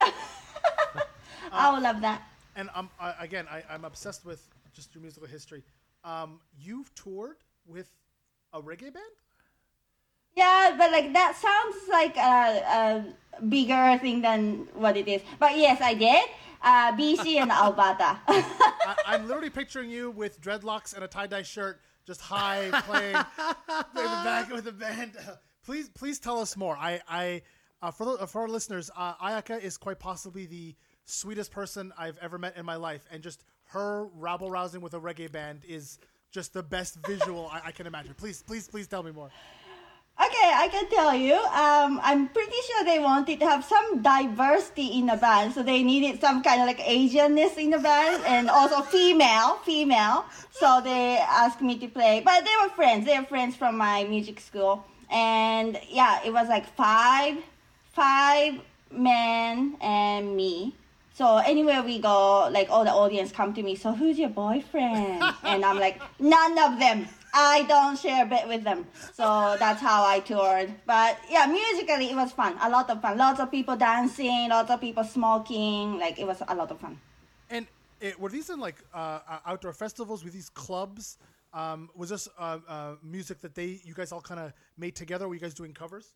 [1.52, 2.22] I would love that.
[2.56, 5.62] And um, I, again, I, I'm obsessed with just your musical history.
[6.04, 7.36] Um, you've toured
[7.66, 7.90] with
[8.52, 9.16] a reggae band.
[10.34, 13.04] Yeah, but like that sounds like a,
[13.40, 15.22] a bigger thing than what it is.
[15.38, 16.28] But yes, I did.
[16.62, 18.18] Uh, BC and Alberta.
[18.28, 23.16] I, I'm literally picturing you with dreadlocks and a tie dye shirt, just high playing
[23.16, 23.22] in
[23.94, 25.12] the back with the band.
[25.64, 26.76] please, please tell us more.
[26.76, 27.42] I, I,
[27.82, 32.18] uh, for the, for our listeners, uh, Ayaka is quite possibly the sweetest person I've
[32.18, 35.98] ever met in my life, and just her rabble rousing with a reggae band is
[36.32, 38.14] just the best visual I, I can imagine.
[38.14, 39.30] Please, please, please tell me more.
[40.20, 41.34] Okay, I can tell you.
[41.34, 45.82] Um, I'm pretty sure they wanted to have some diversity in the band, so they
[45.82, 50.26] needed some kind of like Asianness in the band, and also female, female.
[50.50, 53.06] So they asked me to play, but they were friends.
[53.06, 57.38] They were friends from my music school, and yeah, it was like five,
[57.92, 60.74] five men and me.
[61.22, 63.76] So anywhere we go, like all the audience come to me.
[63.76, 65.22] So who's your boyfriend?
[65.44, 67.06] and I'm like, none of them.
[67.32, 68.86] I don't share a bit with them.
[69.12, 70.74] So that's how I toured.
[70.84, 72.58] But yeah, musically it was fun.
[72.60, 73.18] A lot of fun.
[73.18, 74.48] Lots of people dancing.
[74.48, 75.96] Lots of people smoking.
[76.00, 76.98] Like it was a lot of fun.
[77.48, 77.68] And
[78.00, 80.24] it, were these in like uh, uh, outdoor festivals?
[80.24, 81.18] Were these clubs?
[81.54, 85.28] Um, was this uh, uh, music that they you guys all kind of made together?
[85.28, 86.14] Were you guys doing covers?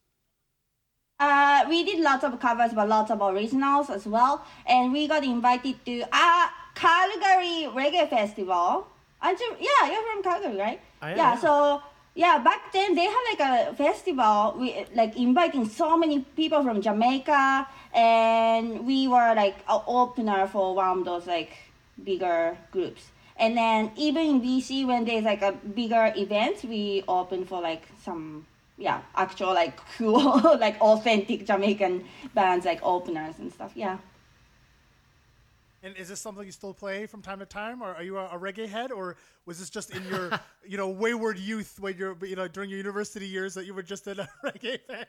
[1.19, 4.45] Uh, we did lots of covers, but lots of originals as well.
[4.67, 8.87] And we got invited to uh, Calgary Reggae Festival.
[9.23, 9.57] Aren't you?
[9.59, 10.81] Yeah, you're from Calgary, right?
[11.01, 11.39] I am, yeah.
[11.39, 11.83] So
[12.15, 16.83] yeah, back then they had like a festival, we like inviting so many people from
[16.83, 21.57] Jamaica, and we were like an opener for one of those like
[22.05, 23.11] bigger groups.
[23.39, 27.89] And then even in BC, when there's like a bigger event, we open for like
[28.03, 28.47] some
[28.79, 33.73] yeah actual like cool like authentic Jamaican bands like openers and stuff.
[33.75, 33.99] Yeah.
[35.83, 38.25] And is this something you still play from time to time, or are you a,
[38.25, 40.33] a reggae head, or was this just in your,
[40.67, 43.85] you know, wayward youth when you're, you know, during your university years that you were
[43.85, 45.07] just in a reggae band?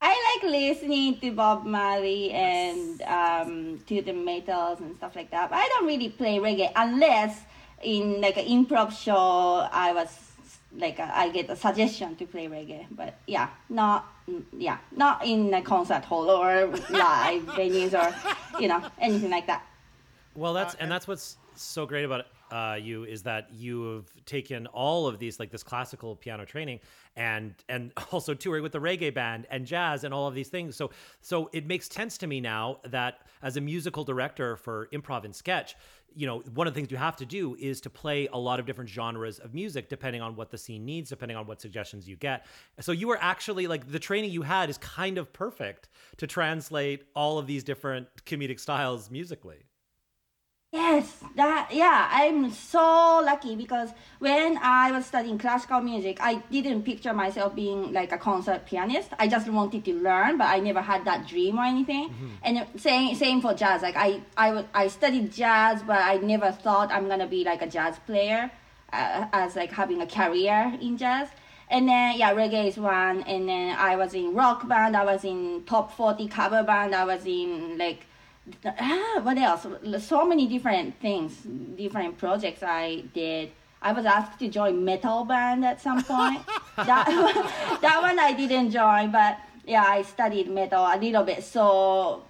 [0.00, 5.50] I like listening to Bob Marley and um, Toots the Maytals and stuff like that.
[5.50, 7.40] But I don't really play reggae unless
[7.82, 10.29] in like an improv show I was
[10.76, 12.86] like uh, I get a suggestion to play reggae.
[12.90, 18.14] But yeah, not mm, yeah, not in a concert hall or live venues or
[18.60, 19.64] you know anything like that.
[20.34, 24.24] Well, that's uh, and that's what's so great about uh, you is that you have
[24.24, 26.80] taken all of these like this classical piano training
[27.16, 30.76] and and also touring with the reggae band and jazz and all of these things.
[30.76, 35.24] So so it makes sense to me now that as a musical director for improv
[35.24, 35.76] and sketch,
[36.14, 38.58] you know, one of the things you have to do is to play a lot
[38.58, 42.08] of different genres of music depending on what the scene needs, depending on what suggestions
[42.08, 42.46] you get.
[42.80, 47.04] So you were actually like the training you had is kind of perfect to translate
[47.14, 49.64] all of these different comedic styles musically.
[50.72, 56.84] Yes, that yeah, I'm so lucky because when I was studying classical music, I didn't
[56.84, 59.10] picture myself being like a concert pianist.
[59.18, 62.14] I just wanted to learn, but I never had that dream or anything.
[62.44, 63.82] And same same for jazz.
[63.82, 67.66] Like I I I studied jazz, but I never thought I'm gonna be like a
[67.66, 68.48] jazz player,
[68.92, 71.28] uh, as like having a career in jazz.
[71.68, 73.22] And then yeah, reggae is one.
[73.24, 74.96] And then I was in rock band.
[74.96, 76.94] I was in top forty cover band.
[76.94, 78.06] I was in like
[78.64, 79.66] ah, what else?
[80.04, 81.36] So many different things,
[81.76, 83.50] different projects I did.
[83.82, 86.40] I was asked to join metal band at some point.
[86.76, 87.06] that
[87.80, 92.22] that one I didn't join, but yeah, I studied metal a little bit so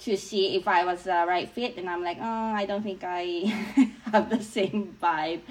[0.00, 3.02] to see if I was the right fit, and I'm like, oh, I don't think
[3.04, 3.52] I
[4.12, 5.42] have the same vibe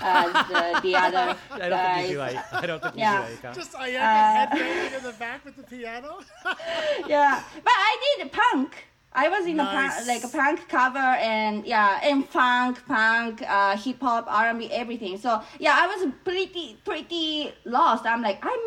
[0.00, 1.96] as the, the other I don't guys.
[1.96, 2.20] think you do.
[2.22, 3.28] I, I don't think Yeah.
[3.28, 3.42] you do.
[3.48, 3.54] Aika.
[3.54, 6.20] Just Ayaka Uh, headbanging in the back with the piano.
[7.06, 8.87] yeah, but I did punk.
[9.18, 13.76] I was in a punk, like a punk cover and yeah, and funk, punk, uh,
[13.76, 15.18] hip hop, R and B, everything.
[15.18, 18.06] So yeah, I was pretty pretty lost.
[18.06, 18.64] I'm like I'm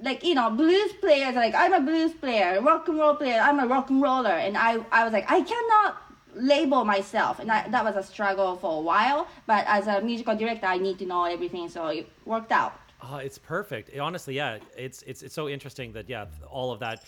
[0.00, 3.40] like you know blues players like I'm a blues player, rock and roll player.
[3.40, 6.00] I'm a rock and roller, and I I was like I cannot
[6.36, 10.34] label myself and I, that was a struggle for a while but as a musical
[10.34, 12.72] director i need to know everything so it worked out
[13.06, 13.90] Oh, it's perfect.
[13.90, 17.04] It- honestly, yeah, it's it's it's so interesting that yeah, all of that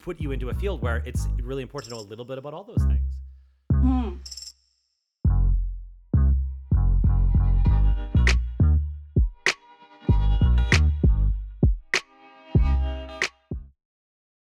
[0.00, 2.54] put you into a field where it's really important to know a little bit about
[2.54, 3.00] all those things.
[3.72, 4.16] Hmm.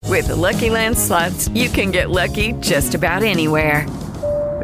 [0.08, 3.84] With the Lucky Land slots, you can get lucky just about anywhere.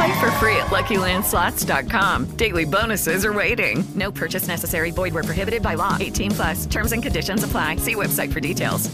[0.00, 2.24] Play for free at LuckyLandSlots.com.
[2.36, 3.84] Daily bonuses are waiting.
[3.94, 4.92] No purchase necessary.
[4.92, 5.98] Void where prohibited by law.
[6.00, 6.64] 18 plus.
[6.64, 7.76] Terms and conditions apply.
[7.76, 8.88] See website for details.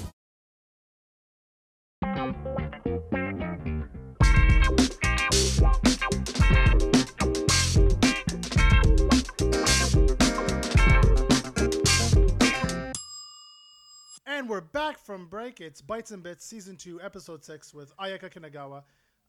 [14.27, 15.61] And we're back from break.
[15.61, 18.83] It's Bites and Bits, season two, episode six, with Ayaka Kanagawa.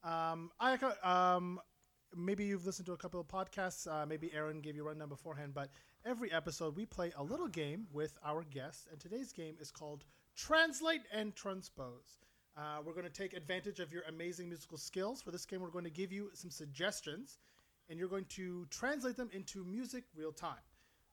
[0.04, 1.60] Um, Ayaka, um,
[2.16, 3.86] maybe you've listened to a couple of podcasts.
[3.86, 5.70] Uh, maybe Aaron gave you a rundown beforehand, but
[6.04, 10.04] every episode we play a little game with our guests, and today's game is called
[10.36, 12.18] Translate and Transpose.
[12.56, 15.22] Uh, we're going to take advantage of your amazing musical skills.
[15.22, 17.38] For this game, we're going to give you some suggestions,
[17.88, 20.62] and you're going to translate them into music real time.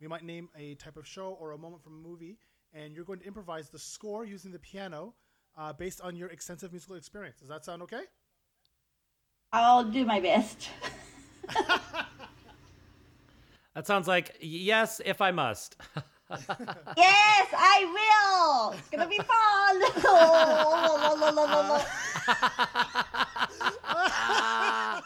[0.01, 2.37] We might name a type of show or a moment from a movie,
[2.73, 5.13] and you're going to improvise the score using the piano
[5.57, 7.39] uh, based on your extensive musical experience.
[7.39, 8.03] Does that sound okay?
[9.55, 10.69] I'll do my best
[13.75, 15.75] That sounds like yes, if I must.
[16.97, 18.71] Yes, I will.
[18.79, 19.81] It's gonna be fun.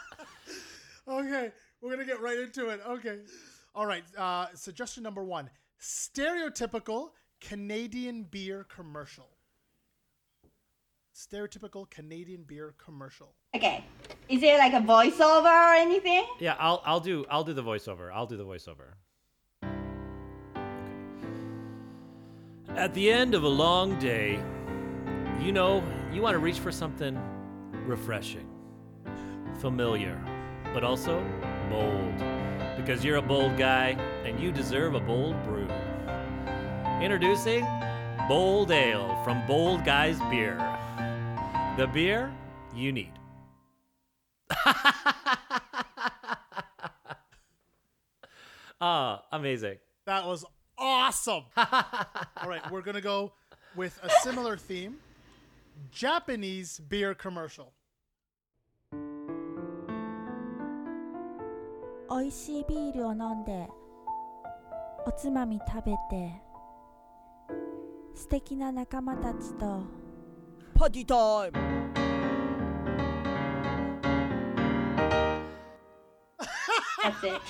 [1.08, 2.80] Okay, we're gonna get right into it.
[2.86, 3.18] Okay,
[3.74, 4.04] all right.
[4.16, 7.10] Uh, suggestion number one: stereotypical
[7.40, 9.28] Canadian beer commercial.
[11.14, 13.34] Stereotypical Canadian beer commercial.
[13.54, 13.84] okay.
[14.30, 16.24] Is it like a voiceover or anything?
[16.38, 18.12] yeah, I'll I'll do I'll do the voiceover.
[18.14, 18.94] I'll do the voiceover.
[22.76, 24.40] At the end of a long day,
[25.42, 27.18] you know, you want to reach for something
[27.84, 28.48] refreshing,
[29.58, 30.16] familiar,
[30.72, 31.20] but also
[31.68, 32.16] bold.
[32.76, 33.90] Because you're a bold guy
[34.24, 35.68] and you deserve a bold brew.
[37.02, 37.66] Introducing
[38.28, 40.56] Bold Ale from Bold Guys Beer.
[41.76, 42.32] The beer
[42.74, 43.12] you need.
[48.82, 49.76] Ah, oh, amazing.
[50.06, 50.42] That was
[50.78, 51.44] awesome.
[51.56, 53.32] All right, we're going to go
[53.76, 54.96] with a similar theme
[55.92, 57.74] Japanese beer commercial.
[62.10, 63.68] 美味しいビールを飲んで
[65.06, 66.32] おつまみ食べて
[68.14, 69.84] 素敵な仲間たちと
[70.74, 71.79] パーティータイム
[77.02, 77.40] That's it.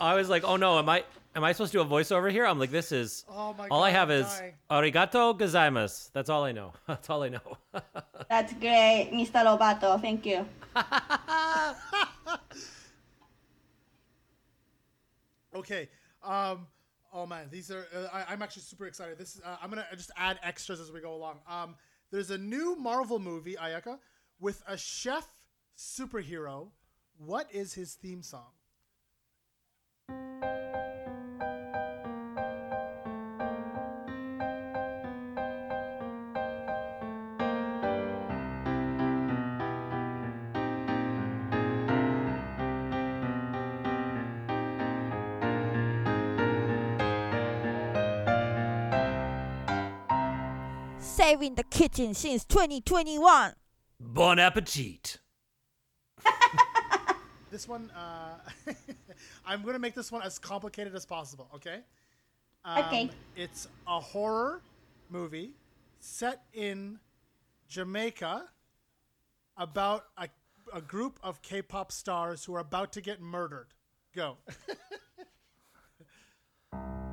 [0.00, 1.04] I was like, oh no, am I
[1.34, 2.44] am I supposed to do a voiceover here?
[2.46, 4.54] I'm like, this is Oh my all I God, have I'm is dying.
[4.70, 6.10] arigato gozaimasu.
[6.12, 6.72] That's all I know.
[6.86, 7.58] That's all I know.
[8.28, 9.44] That's great, Mr.
[9.44, 10.00] Roboto.
[10.00, 10.46] Thank you.
[15.54, 15.88] Okay.
[16.22, 16.66] Um.
[17.12, 17.86] Oh man, these are.
[17.94, 19.18] Uh, I, I'm actually super excited.
[19.18, 19.40] This is.
[19.44, 21.38] Uh, I'm gonna just add extras as we go along.
[21.48, 21.76] Um.
[22.10, 23.98] There's a new Marvel movie, Ayaka,
[24.40, 25.26] with a chef
[25.76, 26.68] superhero.
[27.16, 28.50] What is his theme song?
[50.98, 53.54] Saving the kitchen since 2021
[54.00, 55.18] bon appetit.
[57.54, 57.88] This one.
[57.92, 58.34] Uh,
[59.46, 61.48] I'm gonna make this one as complicated as possible.
[61.54, 61.82] Okay.
[62.64, 63.10] Um, Okay.
[63.36, 64.60] It's a horror
[65.08, 65.52] movie
[66.00, 66.98] set in
[67.68, 68.48] Jamaica
[69.56, 70.30] about a,
[70.72, 73.68] a group of K-pop stars who are about to get murdered.
[74.16, 74.38] Go.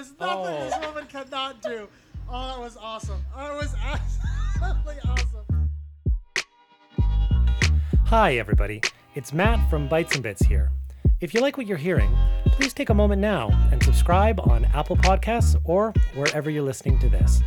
[0.00, 0.64] There's nothing Oh.
[0.64, 1.86] this woman cannot do.
[2.26, 3.22] Oh, that was awesome.
[3.36, 3.74] Oh, that was
[4.56, 5.68] absolutely awesome.
[8.06, 8.80] Hi, everybody.
[9.14, 10.70] It's Matt from Bites and Bits here.
[11.20, 14.96] If you like what you're hearing, please take a moment now and subscribe on Apple
[14.96, 17.42] Podcasts or wherever you're listening to this.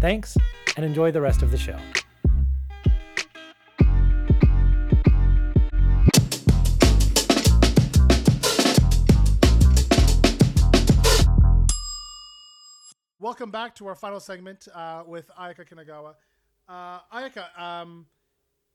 [0.00, 0.36] Thanks,
[0.76, 1.78] and enjoy the rest of the show.
[13.34, 16.14] Welcome back to our final segment uh, with Ayaka Kanagawa.
[16.68, 18.06] Uh, Ayaka, um,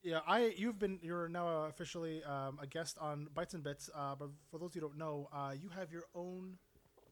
[0.03, 3.89] yeah, I you've been you're now officially um, a guest on Bites and Bits.
[3.95, 6.57] Uh, but for those who don't know, uh, you have your own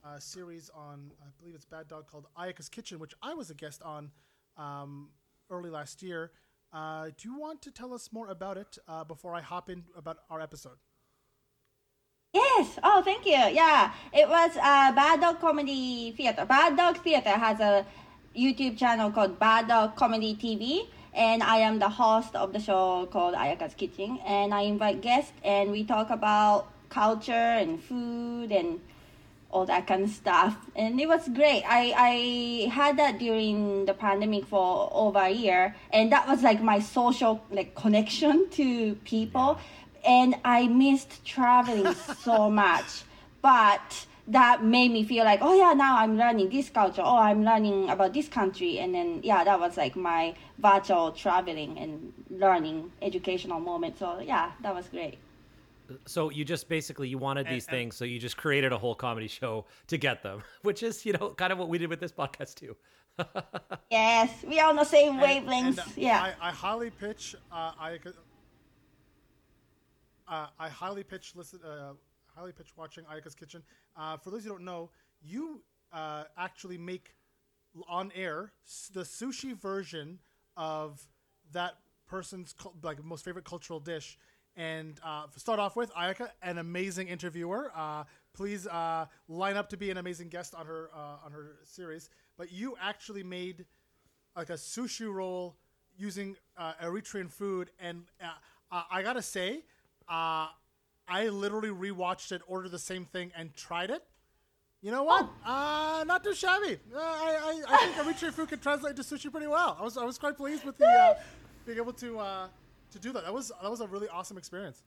[0.04, 3.56] uh, series on I believe it's Bad Dog called Ayaka's Kitchen, which I was a
[3.56, 4.12] guest on
[4.58, 5.12] um,
[5.50, 6.32] early last year.
[6.74, 8.78] Uh, do you want to tell us more about it
[9.08, 10.80] before I hop in about our episode?
[12.38, 12.77] Yes.
[12.83, 13.41] Oh, thank you.
[13.61, 16.45] Yeah, it was uh, Bad Dog Comedy Theater.
[16.45, 17.83] Bad Dog Theater has a
[18.35, 23.07] YouTube channel called Bad Dog Comedy TV, and I am the host of the show
[23.07, 24.19] called Ayaka's Kitchen.
[24.23, 28.81] And I invite guests, and we talk about culture and food and
[29.49, 30.55] all that kind of stuff.
[30.75, 31.63] And it was great.
[31.65, 36.61] I, I had that during the pandemic for over a year, and that was like
[36.61, 39.57] my social like connection to people.
[40.08, 43.03] And I missed traveling so much,
[43.41, 47.01] but that made me feel like, oh yeah, now I'm learning this culture.
[47.03, 51.78] Oh, I'm learning about this country, and then yeah, that was like my virtual traveling
[51.78, 53.97] and learning educational moment.
[53.99, 55.18] So yeah, that was great.
[56.05, 59.28] So you just basically you wanted these things, so you just created a whole comedy
[59.28, 62.12] show to get them, which is you know kind of what we did with this
[62.12, 62.76] podcast too.
[63.89, 65.68] Yes, we are on the same And- wavelengths.
[65.68, 66.34] and, uh, yeah.
[66.41, 67.36] I, I highly pitch.
[67.51, 67.97] Uh, I
[70.28, 71.59] uh, I highly pitch listen.
[71.63, 71.93] Uh,
[72.36, 73.63] highly pitch watching Ayaka's Kitchen.
[73.95, 74.89] Uh, for those who don't know,
[75.23, 75.61] you
[75.91, 77.15] uh, actually make
[77.88, 78.51] on air
[78.93, 80.19] the sushi version
[80.55, 81.07] of
[81.53, 84.17] that person's like most favorite cultural dish.
[84.55, 87.71] And uh, start off with, Ayaka, an amazing interviewer.
[87.75, 88.67] Uh, please
[89.28, 92.09] line up to be an amazing guest on her on her series.
[92.38, 93.65] But you actually made
[94.36, 95.57] like a sushi roll
[95.95, 96.36] using
[96.84, 98.05] Eritrean food, and
[98.71, 99.63] I gotta say,
[100.10, 100.47] uh,
[101.08, 104.03] I literally rewatched it, ordered the same thing, and tried it.
[104.82, 105.28] You know what?
[105.45, 106.78] Uh, not too shabby.
[106.93, 109.76] Uh, I, I, I think Eritrean food can translate to sushi pretty well.
[109.80, 111.14] I was I was quite pleased with the uh,
[111.66, 112.47] being able to uh,
[112.91, 113.24] to do that.
[113.24, 114.84] That was that was a really awesome experience.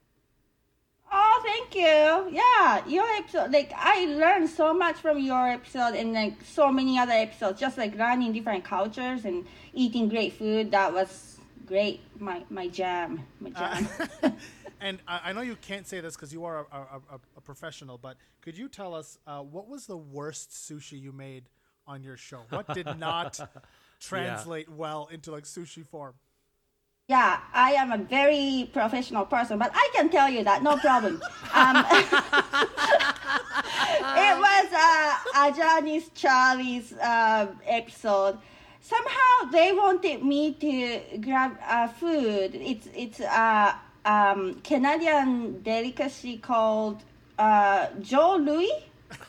[1.12, 2.31] Oh, Oh, thank you.
[2.37, 6.99] Yeah, your episode, like I learned so much from your episode and like so many
[6.99, 7.59] other episodes.
[7.59, 10.71] Just like learning different cultures and eating great food.
[10.71, 12.01] That was great.
[12.18, 13.27] My my jam.
[13.41, 13.89] My jam.
[14.23, 14.31] Uh,
[14.81, 16.81] and I, I know you can't say this because you are a, a,
[17.14, 21.12] a, a professional, but could you tell us uh, what was the worst sushi you
[21.12, 21.45] made
[21.87, 22.41] on your show?
[22.51, 23.39] What did not
[24.01, 26.14] translate well into like sushi form?
[27.09, 31.20] Yeah, I am a very professional person, but I can tell you that no problem.
[31.53, 31.76] Um,
[34.16, 38.39] it was uh, a Japanese Charlie's uh, episode.
[38.81, 42.55] Somehow they wanted me to grab uh, food.
[42.55, 43.74] It's it's a
[44.05, 47.03] um, Canadian delicacy called
[47.38, 48.70] uh, Joe Louis.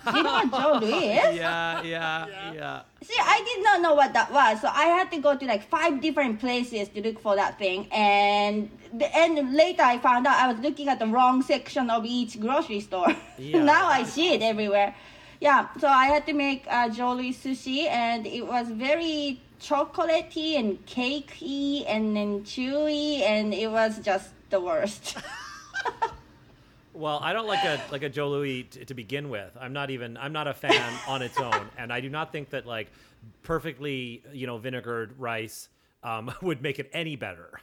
[0.06, 1.38] Do you know what Joe Louis is?
[1.38, 2.82] yeah, yeah, yeah.
[3.02, 5.68] See, I did not know what that was, so I had to go to like
[5.70, 7.88] five different places to look for that thing.
[7.92, 12.06] And the, and later I found out I was looking at the wrong section of
[12.06, 13.16] each grocery store.
[13.40, 13.64] Yeah.
[13.64, 14.94] now I see it everywhere.
[15.40, 20.86] Yeah, so I had to make uh, Louis sushi, and it was very chocolatey and
[20.86, 25.18] cakey and then chewy, and it was just the worst.
[26.94, 29.56] Well, I don't like a like a Joe Louis t- to begin with.
[29.60, 32.50] I'm not even I'm not a fan on its own, and I do not think
[32.50, 32.92] that like
[33.44, 35.70] perfectly you know vinegared rice
[36.04, 37.60] um, would make it any better.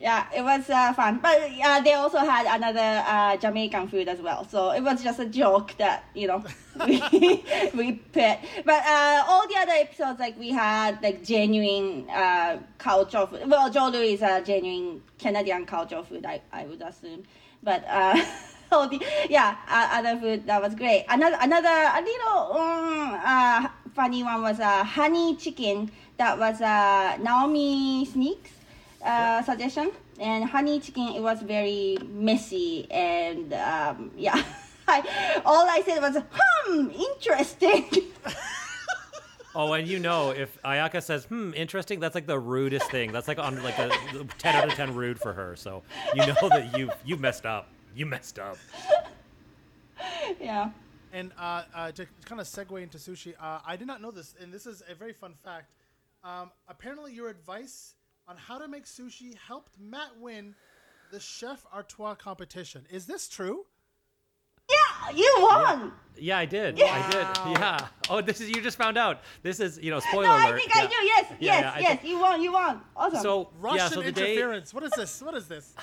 [0.00, 1.20] Yeah, it was uh, fun.
[1.22, 4.44] But uh, they also had another uh, Jamaican food as well.
[4.48, 6.42] So it was just a joke that, you know,
[6.86, 8.38] we, we put.
[8.64, 13.48] But uh, all the other episodes, like we had like genuine uh, culture food.
[13.48, 17.22] Well, Joe Louis is a genuine Canadian culture food, I, I would assume.
[17.62, 18.20] But uh,
[18.72, 21.04] all the, yeah, other food, that was great.
[21.08, 25.90] Another, another a little um, funny one was uh, honey chicken.
[26.18, 28.61] That was uh, Naomi Snieckus
[29.04, 29.90] uh, suggestion.
[30.20, 34.42] And honey chicken, it was very messy and um, yeah.
[34.88, 37.86] I, all I said was, hmm, interesting.
[39.54, 43.12] oh, and you know, if Ayaka says, "Hmm, interesting," that's like the rudest thing.
[43.12, 43.90] That's like on like a
[44.38, 45.54] ten out of ten rude for her.
[45.54, 45.82] So
[46.14, 47.68] you know that you you messed up.
[47.94, 48.56] You messed up.
[50.40, 50.70] yeah.
[51.12, 54.34] And uh, uh, to kind of segue into sushi, uh, I did not know this,
[54.40, 55.70] and this is a very fun fact.
[56.24, 57.94] Um, apparently, your advice
[58.28, 60.54] on how to make sushi helped Matt win
[61.10, 62.86] the Chef Artois competition.
[62.90, 63.66] Is this true?
[64.70, 65.92] Yeah, you won.
[66.16, 66.78] Yeah, I did.
[66.78, 67.02] Yeah.
[67.04, 67.58] I did.
[67.58, 67.86] Yeah.
[68.08, 69.20] Oh, this is you just found out.
[69.42, 70.54] This is you know spoiler No, alert.
[70.54, 70.94] I think I do.
[71.04, 71.88] Yes, Yeah, yes, yeah, yes.
[72.00, 72.42] think- You won.
[72.42, 72.80] You won.
[72.96, 73.20] Awesome.
[73.20, 74.72] So Russian yeah, so the day interference.
[74.72, 75.20] What is this?
[75.22, 75.74] What is this?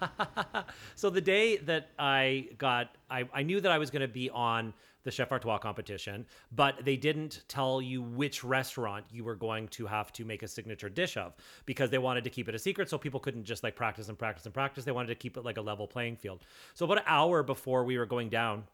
[0.94, 4.30] so the day that I got, I, I knew that I was going to be
[4.30, 4.74] on
[5.04, 9.86] the Chef Artois competition, but they didn't tell you which restaurant you were going to
[9.86, 11.34] have to make a signature dish of
[11.66, 14.18] because they wanted to keep it a secret so people couldn't just like practice and
[14.18, 14.84] practice and practice.
[14.84, 16.44] They wanted to keep it like a level playing field.
[16.74, 18.64] So about an hour before we were going down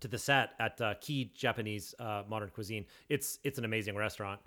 [0.00, 4.40] to the set at uh, Key Japanese uh, Modern Cuisine, it's it's an amazing restaurant.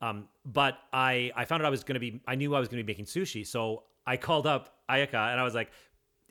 [0.00, 2.68] Um, but I I found out I was going to be I knew I was
[2.68, 5.70] to be making sushi, so I called up Ayaka and I was like,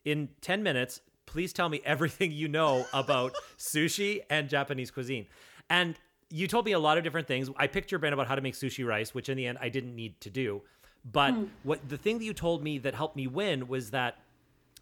[0.03, 1.01] in ten minutes,
[1.31, 5.25] please tell me everything you know about sushi and Japanese cuisine.
[5.69, 5.95] And
[6.29, 7.49] you told me a lot of different things.
[7.57, 9.69] I picked your brain about how to make sushi rice, which in the end I
[9.69, 10.61] didn't need to do.
[11.09, 14.19] But what the thing that you told me that helped me win was that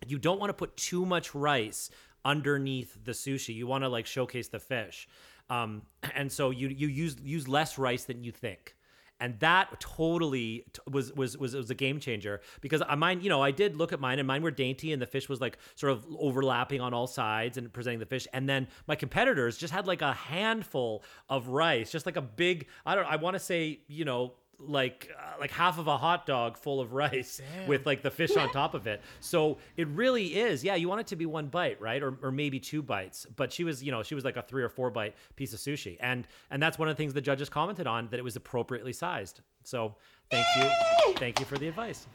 [0.06, 1.89] you don't want to put too much rice
[2.26, 3.56] underneath the sushi.
[3.56, 5.08] You want to like showcase the fish.
[5.50, 5.84] Um,
[6.16, 8.76] and so you you use use less rice than you think.
[9.20, 13.30] And that totally t- was was was was a game changer because I mine, you
[13.30, 15.57] know, I did look at mine and mine were dainty and the fish was like
[15.76, 18.28] sort of overlapping on all sides and presenting the fish.
[18.34, 22.67] And then my competitors just had like a handful of rice, just like a big
[22.86, 26.26] I don't I want to say, you know, like uh, like half of a hot
[26.26, 29.01] dog full of rice with like the fish on top of it.
[29.20, 30.64] So it really is.
[30.64, 32.01] Yeah, you want it to be one bite, right?
[32.01, 33.26] Or, or maybe two bites.
[33.36, 35.60] But she was, you know, she was like a three or four bite piece of
[35.60, 35.97] sushi.
[35.99, 38.93] And and that's one of the things the judges commented on that it was appropriately
[38.93, 39.41] sized.
[39.64, 39.95] So
[40.30, 41.14] thank you.
[41.16, 42.07] Thank you for the advice.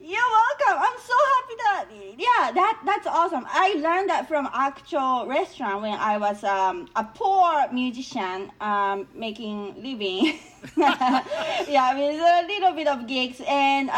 [0.00, 0.47] You're welcome.
[0.66, 1.86] I'm so happy that
[2.18, 3.46] yeah, that that's awesome.
[3.48, 9.82] I learned that from actual restaurant when I was um, a poor musician um, making
[9.82, 10.38] living.
[10.76, 13.88] yeah, with a little bit of gigs and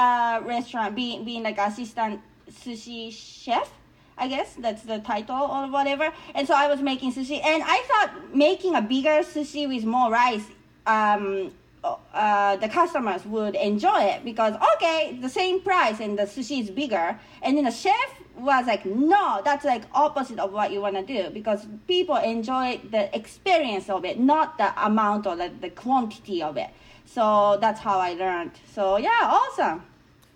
[0.47, 3.71] restaurant being being like assistant sushi chef.
[4.19, 6.13] I guess that's the title or whatever.
[6.35, 10.11] And so I was making sushi, and I thought making a bigger sushi with more
[10.11, 10.45] rice
[10.87, 11.53] um,
[11.83, 16.71] uh, the customers would enjoy it because okay, the same price and the sushi is
[16.71, 20.97] bigger, and then the chef was like, no, that's like opposite of what you want
[20.97, 25.71] to do because people enjoy the experience of it, not the amount or the, the
[25.71, 26.71] quantity of it.
[27.05, 28.53] So that's how I learned.
[28.73, 29.83] So yeah, awesome.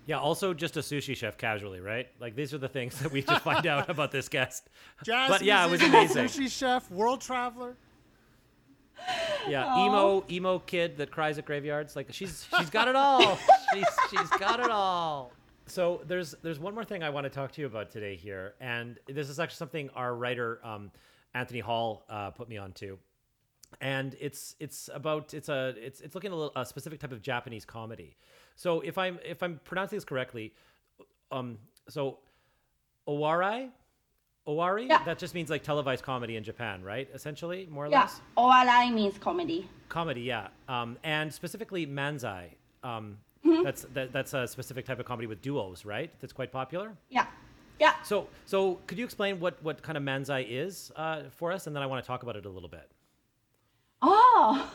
[0.07, 2.09] Yeah, also just a sushi chef casually, right?
[2.21, 4.69] Like these are the things that we just find out about this guest.
[5.05, 6.27] Jazz but yeah, it was amazing.
[6.27, 7.77] Sushi chef, world traveler.
[9.49, 9.87] Yeah, Aw.
[9.87, 11.95] emo emo kid that cries at graveyards.
[11.97, 13.39] Like she's she's got it all.
[13.75, 15.33] she's she's got it all.
[15.67, 18.55] So there's there's one more thing I want to talk to you about today here,
[18.61, 20.91] and this is actually something our writer um,
[21.35, 22.99] Anthony Hall uh, put me on to,
[23.83, 27.13] and it's it's about it's a it's it's looking at a, little, a specific type
[27.13, 28.17] of Japanese comedy.
[28.57, 30.55] So if I'm if I'm pronouncing this correctly,
[31.31, 32.19] um, so
[33.09, 33.69] Owarai,
[34.47, 35.03] Owari, Yeah.
[35.05, 37.09] that just means like televised comedy in Japan, right?
[37.15, 38.21] Essentially, more or Yeah, less.
[38.37, 39.69] owarai means comedy.
[39.89, 42.51] Comedy, yeah, um, and specifically manzai.
[42.83, 43.63] Um, Mm-hmm.
[43.63, 46.11] That's that, that's a specific type of comedy with duos, right?
[46.19, 46.97] That's quite popular.
[47.11, 47.27] Yeah,
[47.79, 47.93] yeah.
[48.03, 51.77] So, so could you explain what what kind of manzai is uh, for us, and
[51.77, 52.91] then I want to talk about it a little bit.
[54.01, 54.73] Oh,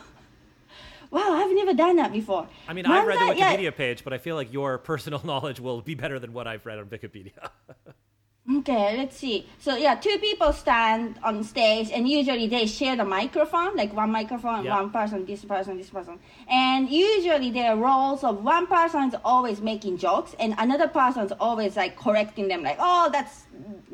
[1.10, 1.32] wow!
[1.32, 2.46] I've never done that before.
[2.68, 3.56] I mean, I've read the Manzai- yeah.
[3.56, 6.64] Wikipedia page, but I feel like your personal knowledge will be better than what I've
[6.64, 7.50] read on Wikipedia.
[8.58, 9.46] Okay, let's see.
[9.60, 14.10] So yeah, two people stand on stage, and usually they share the microphone, like one
[14.10, 14.74] microphone, Yeah.
[14.76, 19.60] one person, this person, this person, and usually their roles of one person is always
[19.60, 23.44] making jokes, and another person is always like correcting them, like, "Oh, that's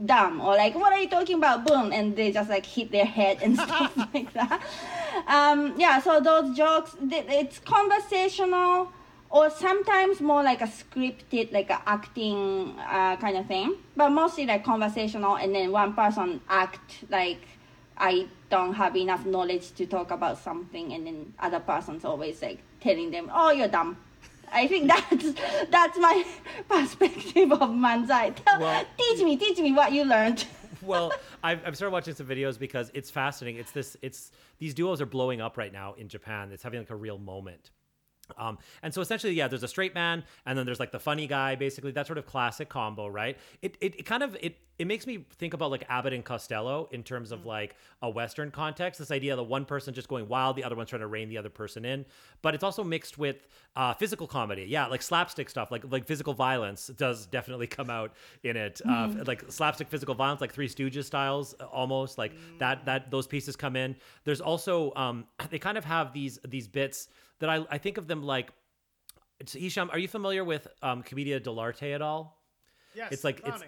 [0.07, 3.05] dumb," or like, "What are you talking about?" Boom, and they just like hit their
[3.05, 4.63] head and stuff like that.
[5.27, 8.91] Um, yeah, so those jokes, it's conversational
[9.31, 14.47] or sometimes more like a scripted, like a acting uh, kind of thing, but mostly
[14.47, 17.41] like conversational, and then one person act like
[17.99, 22.59] I don't have enough knowledge to talk about something, and then other person's always like
[22.81, 23.97] telling them, "Oh, you're dumb."
[24.53, 25.33] I think that's
[25.71, 26.25] that's my
[26.69, 28.35] perspective of manzai.
[28.45, 30.47] Tell, Well- teach me, teach me what you learned.
[30.83, 31.13] well,
[31.43, 33.59] I've, I've started watching some videos because it's fascinating.
[33.61, 36.51] It's this, it's these duos are blowing up right now in Japan.
[36.53, 37.71] It's having like a real moment.
[38.37, 41.27] Um, and so essentially, yeah, there's a straight man, and then there's like the funny
[41.27, 43.37] guy, basically that sort of classic combo, right?
[43.63, 46.89] It, it, it kind of it it makes me think about like Abbott and Costello
[46.93, 48.99] in terms of like a Western context.
[48.99, 51.39] This idea that one person just going wild, the other one's trying to rein the
[51.39, 52.05] other person in,
[52.43, 56.35] but it's also mixed with uh, physical comedy, yeah, like slapstick stuff, like like physical
[56.35, 58.13] violence does definitely come out
[58.43, 62.85] in it, uh, like slapstick physical violence, like Three Stooges styles, uh, almost like that
[62.85, 63.97] that those pieces come in.
[64.25, 67.09] There's also um, they kind of have these these bits
[67.41, 68.51] that I, I think of them like
[69.39, 72.43] it's Hisham, are you familiar with um Commedia dell'arte at all?
[72.95, 73.13] Yes.
[73.13, 73.61] It's like- it's-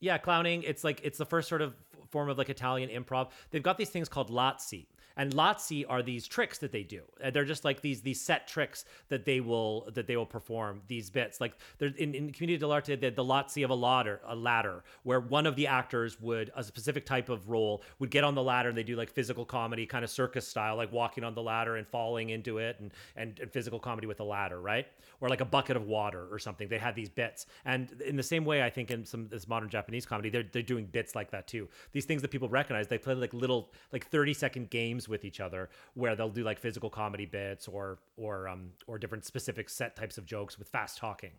[0.00, 0.62] Yeah, clowning.
[0.62, 1.74] It's like it's the first sort of
[2.10, 3.30] form of like Italian improv.
[3.50, 4.86] They've got these things called lazzi.
[5.18, 7.02] And lazzi are these tricks that they do.
[7.20, 10.80] And they're just like these these set tricks that they will that they will perform
[10.86, 11.40] these bits.
[11.40, 15.46] Like in, in Commedia dell'arte, the, the lazzi of a ladder, a ladder, where one
[15.46, 18.78] of the actors would a specific type of role would get on the ladder and
[18.78, 21.86] they do like physical comedy, kind of circus style, like walking on the ladder and
[21.88, 24.86] falling into it, and and, and physical comedy with a ladder, right?
[25.20, 26.68] Or like a bucket of water or something.
[26.68, 29.68] They had these bits, and in the same way, I think in some this modern
[29.68, 31.68] Japanese comedy, they're they're doing bits like that too.
[31.90, 32.86] These things that people recognize.
[32.86, 36.58] They play like little like thirty second games with each other, where they'll do like
[36.58, 40.98] physical comedy bits or or um or different specific set types of jokes with fast
[40.98, 41.32] talking.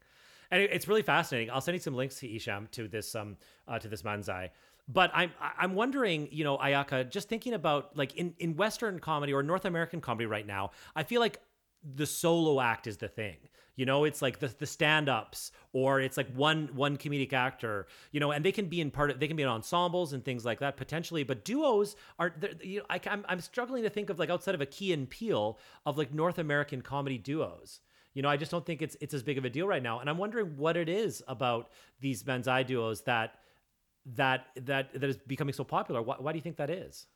[0.51, 1.51] And it's really fascinating.
[1.51, 4.49] I'll send you some links to Hisham to this um uh, to this manzai.
[4.87, 9.33] But I'm I'm wondering, you know, Ayaka, just thinking about like in in Western comedy
[9.33, 11.39] or North American comedy right now, I feel like
[11.83, 13.37] the solo act is the thing.
[13.79, 18.19] You know, it's like the the stand-ups or it's like one one comedic actor, you
[18.19, 20.43] know, and they can be in part of they can be in ensembles and things
[20.43, 24.19] like that potentially, but duos are you know, I, I'm I'm struggling to think of
[24.19, 27.79] like outside of a Key and Peele of like North American comedy duos.
[28.13, 30.01] You know, I just don't think it's it's as big of a deal right now,
[30.01, 31.69] and I'm wondering what it is about
[32.01, 33.35] these Manzai duos that
[34.17, 36.01] that that that is becoming so popular.
[36.01, 37.07] Why, why do you think that is?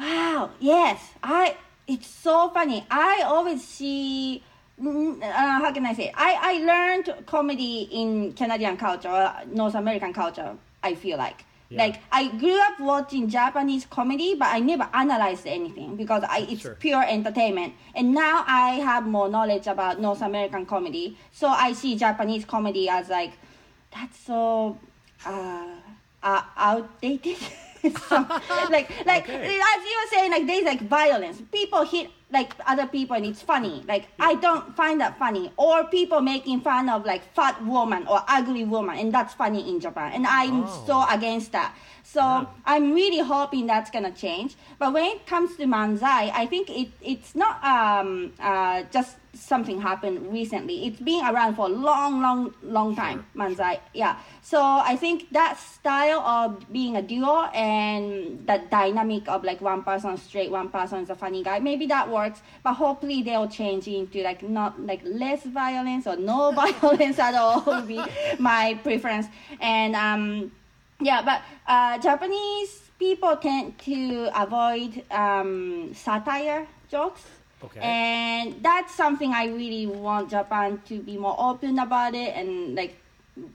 [0.00, 0.52] Wow.
[0.58, 1.10] Yes.
[1.22, 1.58] I.
[1.86, 2.86] It's so funny.
[2.90, 4.42] I always see.
[4.82, 6.12] Mm, Uh, how can I say?
[6.14, 10.56] I I learned comedy in Canadian culture, or North American culture.
[10.82, 11.44] I feel like.
[11.70, 11.82] Yeah.
[11.84, 16.62] Like I grew up watching Japanese comedy, but I never analyzed anything because I, it's
[16.62, 16.74] Sure.
[16.74, 17.74] pure entertainment.
[17.94, 22.88] And now I have more knowledge about North American comedy, so I see Japanese comedy
[22.88, 23.32] as like
[23.92, 24.78] that's so
[25.26, 25.66] uh,
[26.22, 27.36] uh outdated.
[27.82, 28.16] So,
[28.70, 29.60] like like Okay.
[29.60, 31.40] as you were saying, like there's like violence.
[31.52, 33.84] People hit like other people and it's funny.
[33.88, 35.52] Like I don't find that funny.
[35.56, 39.80] Or people making fun of like fat woman or ugly woman and that's funny in
[39.80, 40.12] Japan.
[40.14, 40.82] And I'm Oh.
[40.86, 41.74] so against that.
[42.02, 42.44] So Yeah.
[42.66, 44.56] I'm really hoping that's gonna change.
[44.78, 49.80] But when it comes to manzai, I think it it's not um uh just something
[49.80, 50.86] happened recently.
[50.86, 53.80] It's been around for a long, long, long time, manzai.
[53.94, 54.16] Yeah.
[54.42, 59.82] So I think that style of being a duo and that dynamic of like one
[59.82, 62.40] person straight, one person is a funny guy, maybe that works.
[62.62, 67.62] But hopefully they'll change into like not like less violence or no violence at all
[67.62, 68.02] would be
[68.38, 69.26] my preference.
[69.60, 70.52] And um,
[71.00, 77.24] yeah, but uh, Japanese people tend to avoid um, satire jokes.
[77.62, 77.80] Okay.
[77.80, 82.96] And that's something I really want Japan to be more open about it and like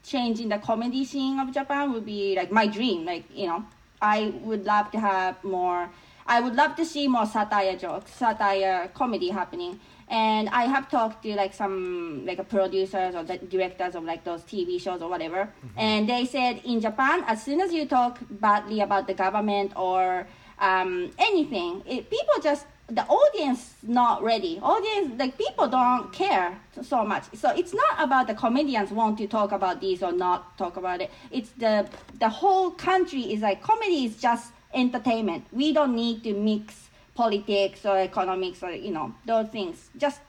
[0.03, 3.05] changing the comedy scene of Japan would be like my dream.
[3.05, 3.65] Like, you know,
[4.01, 5.89] I would love to have more
[6.25, 9.79] I would love to see more satire jokes, satire comedy happening.
[10.07, 14.41] And I have talked to like some like producers or the directors of like those
[14.43, 18.81] TV shows or whatever, and they said in Japan, as soon as you talk badly
[18.81, 20.27] about the government or
[20.59, 22.65] um, anything, it, people just
[22.95, 24.59] the audience not ready.
[24.61, 27.23] Audience like people don't care so much.
[27.33, 31.01] So it's not about the comedians want to talk about this or not talk about
[31.01, 31.09] it.
[31.31, 31.87] It's the
[32.19, 35.45] the whole country is like comedy is just entertainment.
[35.51, 39.89] We don't need to mix politics or economics or you know those things.
[39.97, 40.19] Just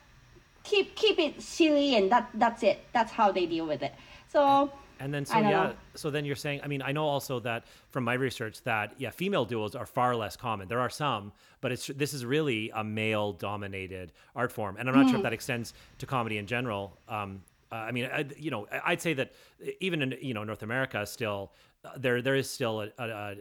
[0.62, 2.85] keep keep it silly and that that's it.
[2.93, 3.95] That's how they deal with it.
[4.33, 4.73] So
[5.05, 5.74] And then so yeah, know.
[5.94, 9.11] so then you're saying I mean I know also that from my research that yeah
[9.11, 10.66] female duos are far less common.
[10.66, 14.94] There are some, but it's this is really a male dominated art form, and I'm
[14.94, 15.24] not sure if Mm.
[15.28, 16.98] that extends to comedy in general.
[17.09, 19.32] Um, uh, I mean, I, you know, I'd say that
[19.80, 21.52] even in you know North America, still
[21.84, 23.34] uh, there there is still a, a, a,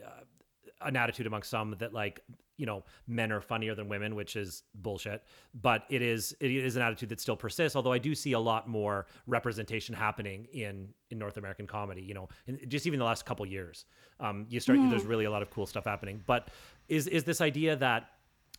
[0.81, 2.19] an attitude among some that like
[2.57, 5.23] you know men are funnier than women which is bullshit
[5.53, 8.39] but it is it is an attitude that still persists although i do see a
[8.39, 13.05] lot more representation happening in in north american comedy you know in, just even the
[13.05, 13.85] last couple years
[14.19, 14.89] um you start Mhm.
[14.89, 16.49] there's really a lot of cool stuff happening but
[16.87, 18.09] is is this idea that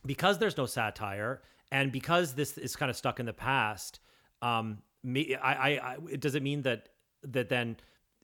[0.05, 1.41] because there's no satire
[1.71, 3.99] and because this is kind of stuck in the past
[4.41, 6.89] um me i i, I does it mean that
[7.23, 7.77] that then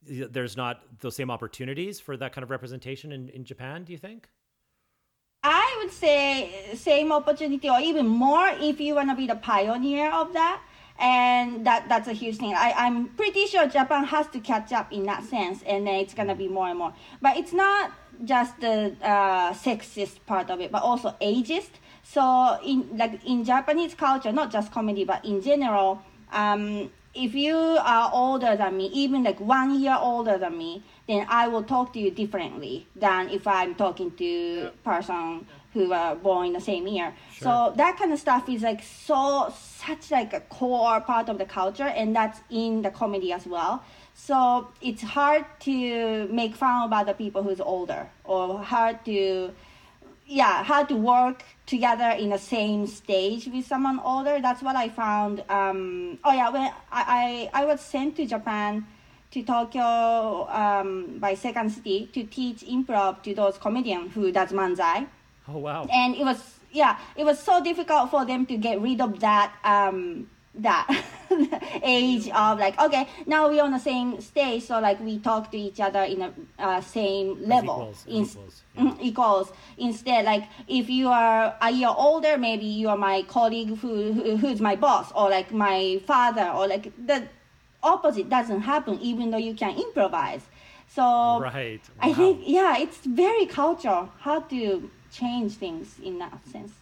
[0.03, 3.99] there's not those same opportunities for that kind of representation in, in Japan, do you
[3.99, 4.29] think?
[5.43, 10.11] I would say same opportunity or even more if you want to be the pioneer
[10.11, 10.61] of that.
[10.99, 12.53] And that that's a huge thing.
[12.53, 16.13] I, I'm pretty sure Japan has to catch up in that sense, and then it's
[16.13, 16.93] gonna be more and more.
[17.19, 17.91] But it's not
[18.23, 21.71] just the uh, sexist part of it, but also ageist.
[22.03, 27.55] So in like in Japanese culture, not just comedy, but in general, um, if you
[27.55, 31.93] are older than me, even like one year older than me, then I will talk
[31.93, 36.87] to you differently than if I'm talking to person who were born in the same
[36.87, 37.13] year.
[37.39, 41.45] So that kind of stuff is like so such like a core part of the
[41.45, 43.83] culture, and that's in the comedy as well.
[44.13, 49.51] So it's hard to make fun of other people who's older, or hard to
[50.31, 54.87] yeah how to work together in the same stage with someone older that's what i
[54.87, 58.87] found um, oh yeah when I, I i was sent to japan
[59.31, 65.07] to tokyo um, by second city to teach improv to those comedians who does manzai
[65.47, 65.85] Oh wow.
[65.91, 69.51] and it was yeah it was so difficult for them to get rid of that
[69.65, 70.85] um that
[71.83, 75.57] age of like okay now we're on the same stage so like we talk to
[75.57, 77.75] each other in a uh, same level.
[77.75, 79.51] equals, In- equals, Mm, equals.
[79.77, 84.37] Instead like if you are a year older maybe you are my colleague who, who
[84.37, 87.27] who's my boss or like my father or like the
[87.83, 90.41] opposite doesn't happen even though you can improvise.
[90.87, 91.81] So Right.
[92.01, 96.73] i think yeah it's very cultural how to change things in that sense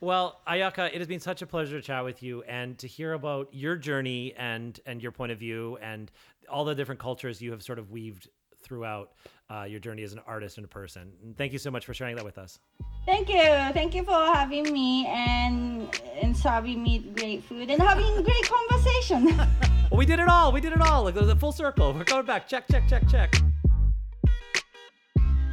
[0.00, 3.14] Well, Ayaka, it has been such a pleasure to chat with you and to hear
[3.14, 6.10] about your journey and and your point of view and
[6.50, 8.28] all the different cultures you have sort of weaved
[8.62, 9.12] throughout
[9.48, 11.12] uh, your journey as an artist and a person.
[11.22, 12.58] And thank you so much for sharing that with us.
[13.06, 13.42] Thank you.
[13.72, 15.88] Thank you for having me and
[16.20, 19.40] and serving me great food and having great conversation.
[19.88, 20.50] Well, we did it all.
[20.50, 21.04] We did it all.
[21.04, 21.92] Like there's a full circle.
[21.92, 22.48] We're going back.
[22.48, 23.32] Check, check, check, check.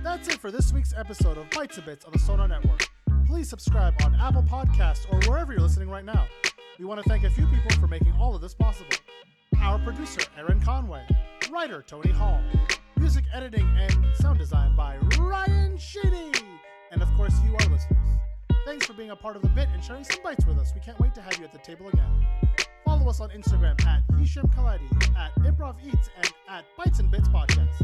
[0.04, 2.90] That's it for this week's episode of Bites and Bits on the Sonar Network.
[3.34, 6.28] Please subscribe on Apple Podcasts or wherever you're listening right now.
[6.78, 8.92] We want to thank a few people for making all of this possible.
[9.60, 11.04] Our producer, Aaron Conway.
[11.52, 12.40] Writer, Tony Hall.
[12.96, 16.32] Music editing and sound design by Ryan Sheedy.
[16.92, 18.08] And of course, you, our listeners.
[18.68, 20.72] Thanks for being a part of the bit and sharing some bites with us.
[20.76, 22.28] We can't wait to have you at the table again.
[22.86, 27.30] Follow us on Instagram at Hisham Kelati, at Improv Eats, and at Bites and Bits
[27.30, 27.84] Podcast.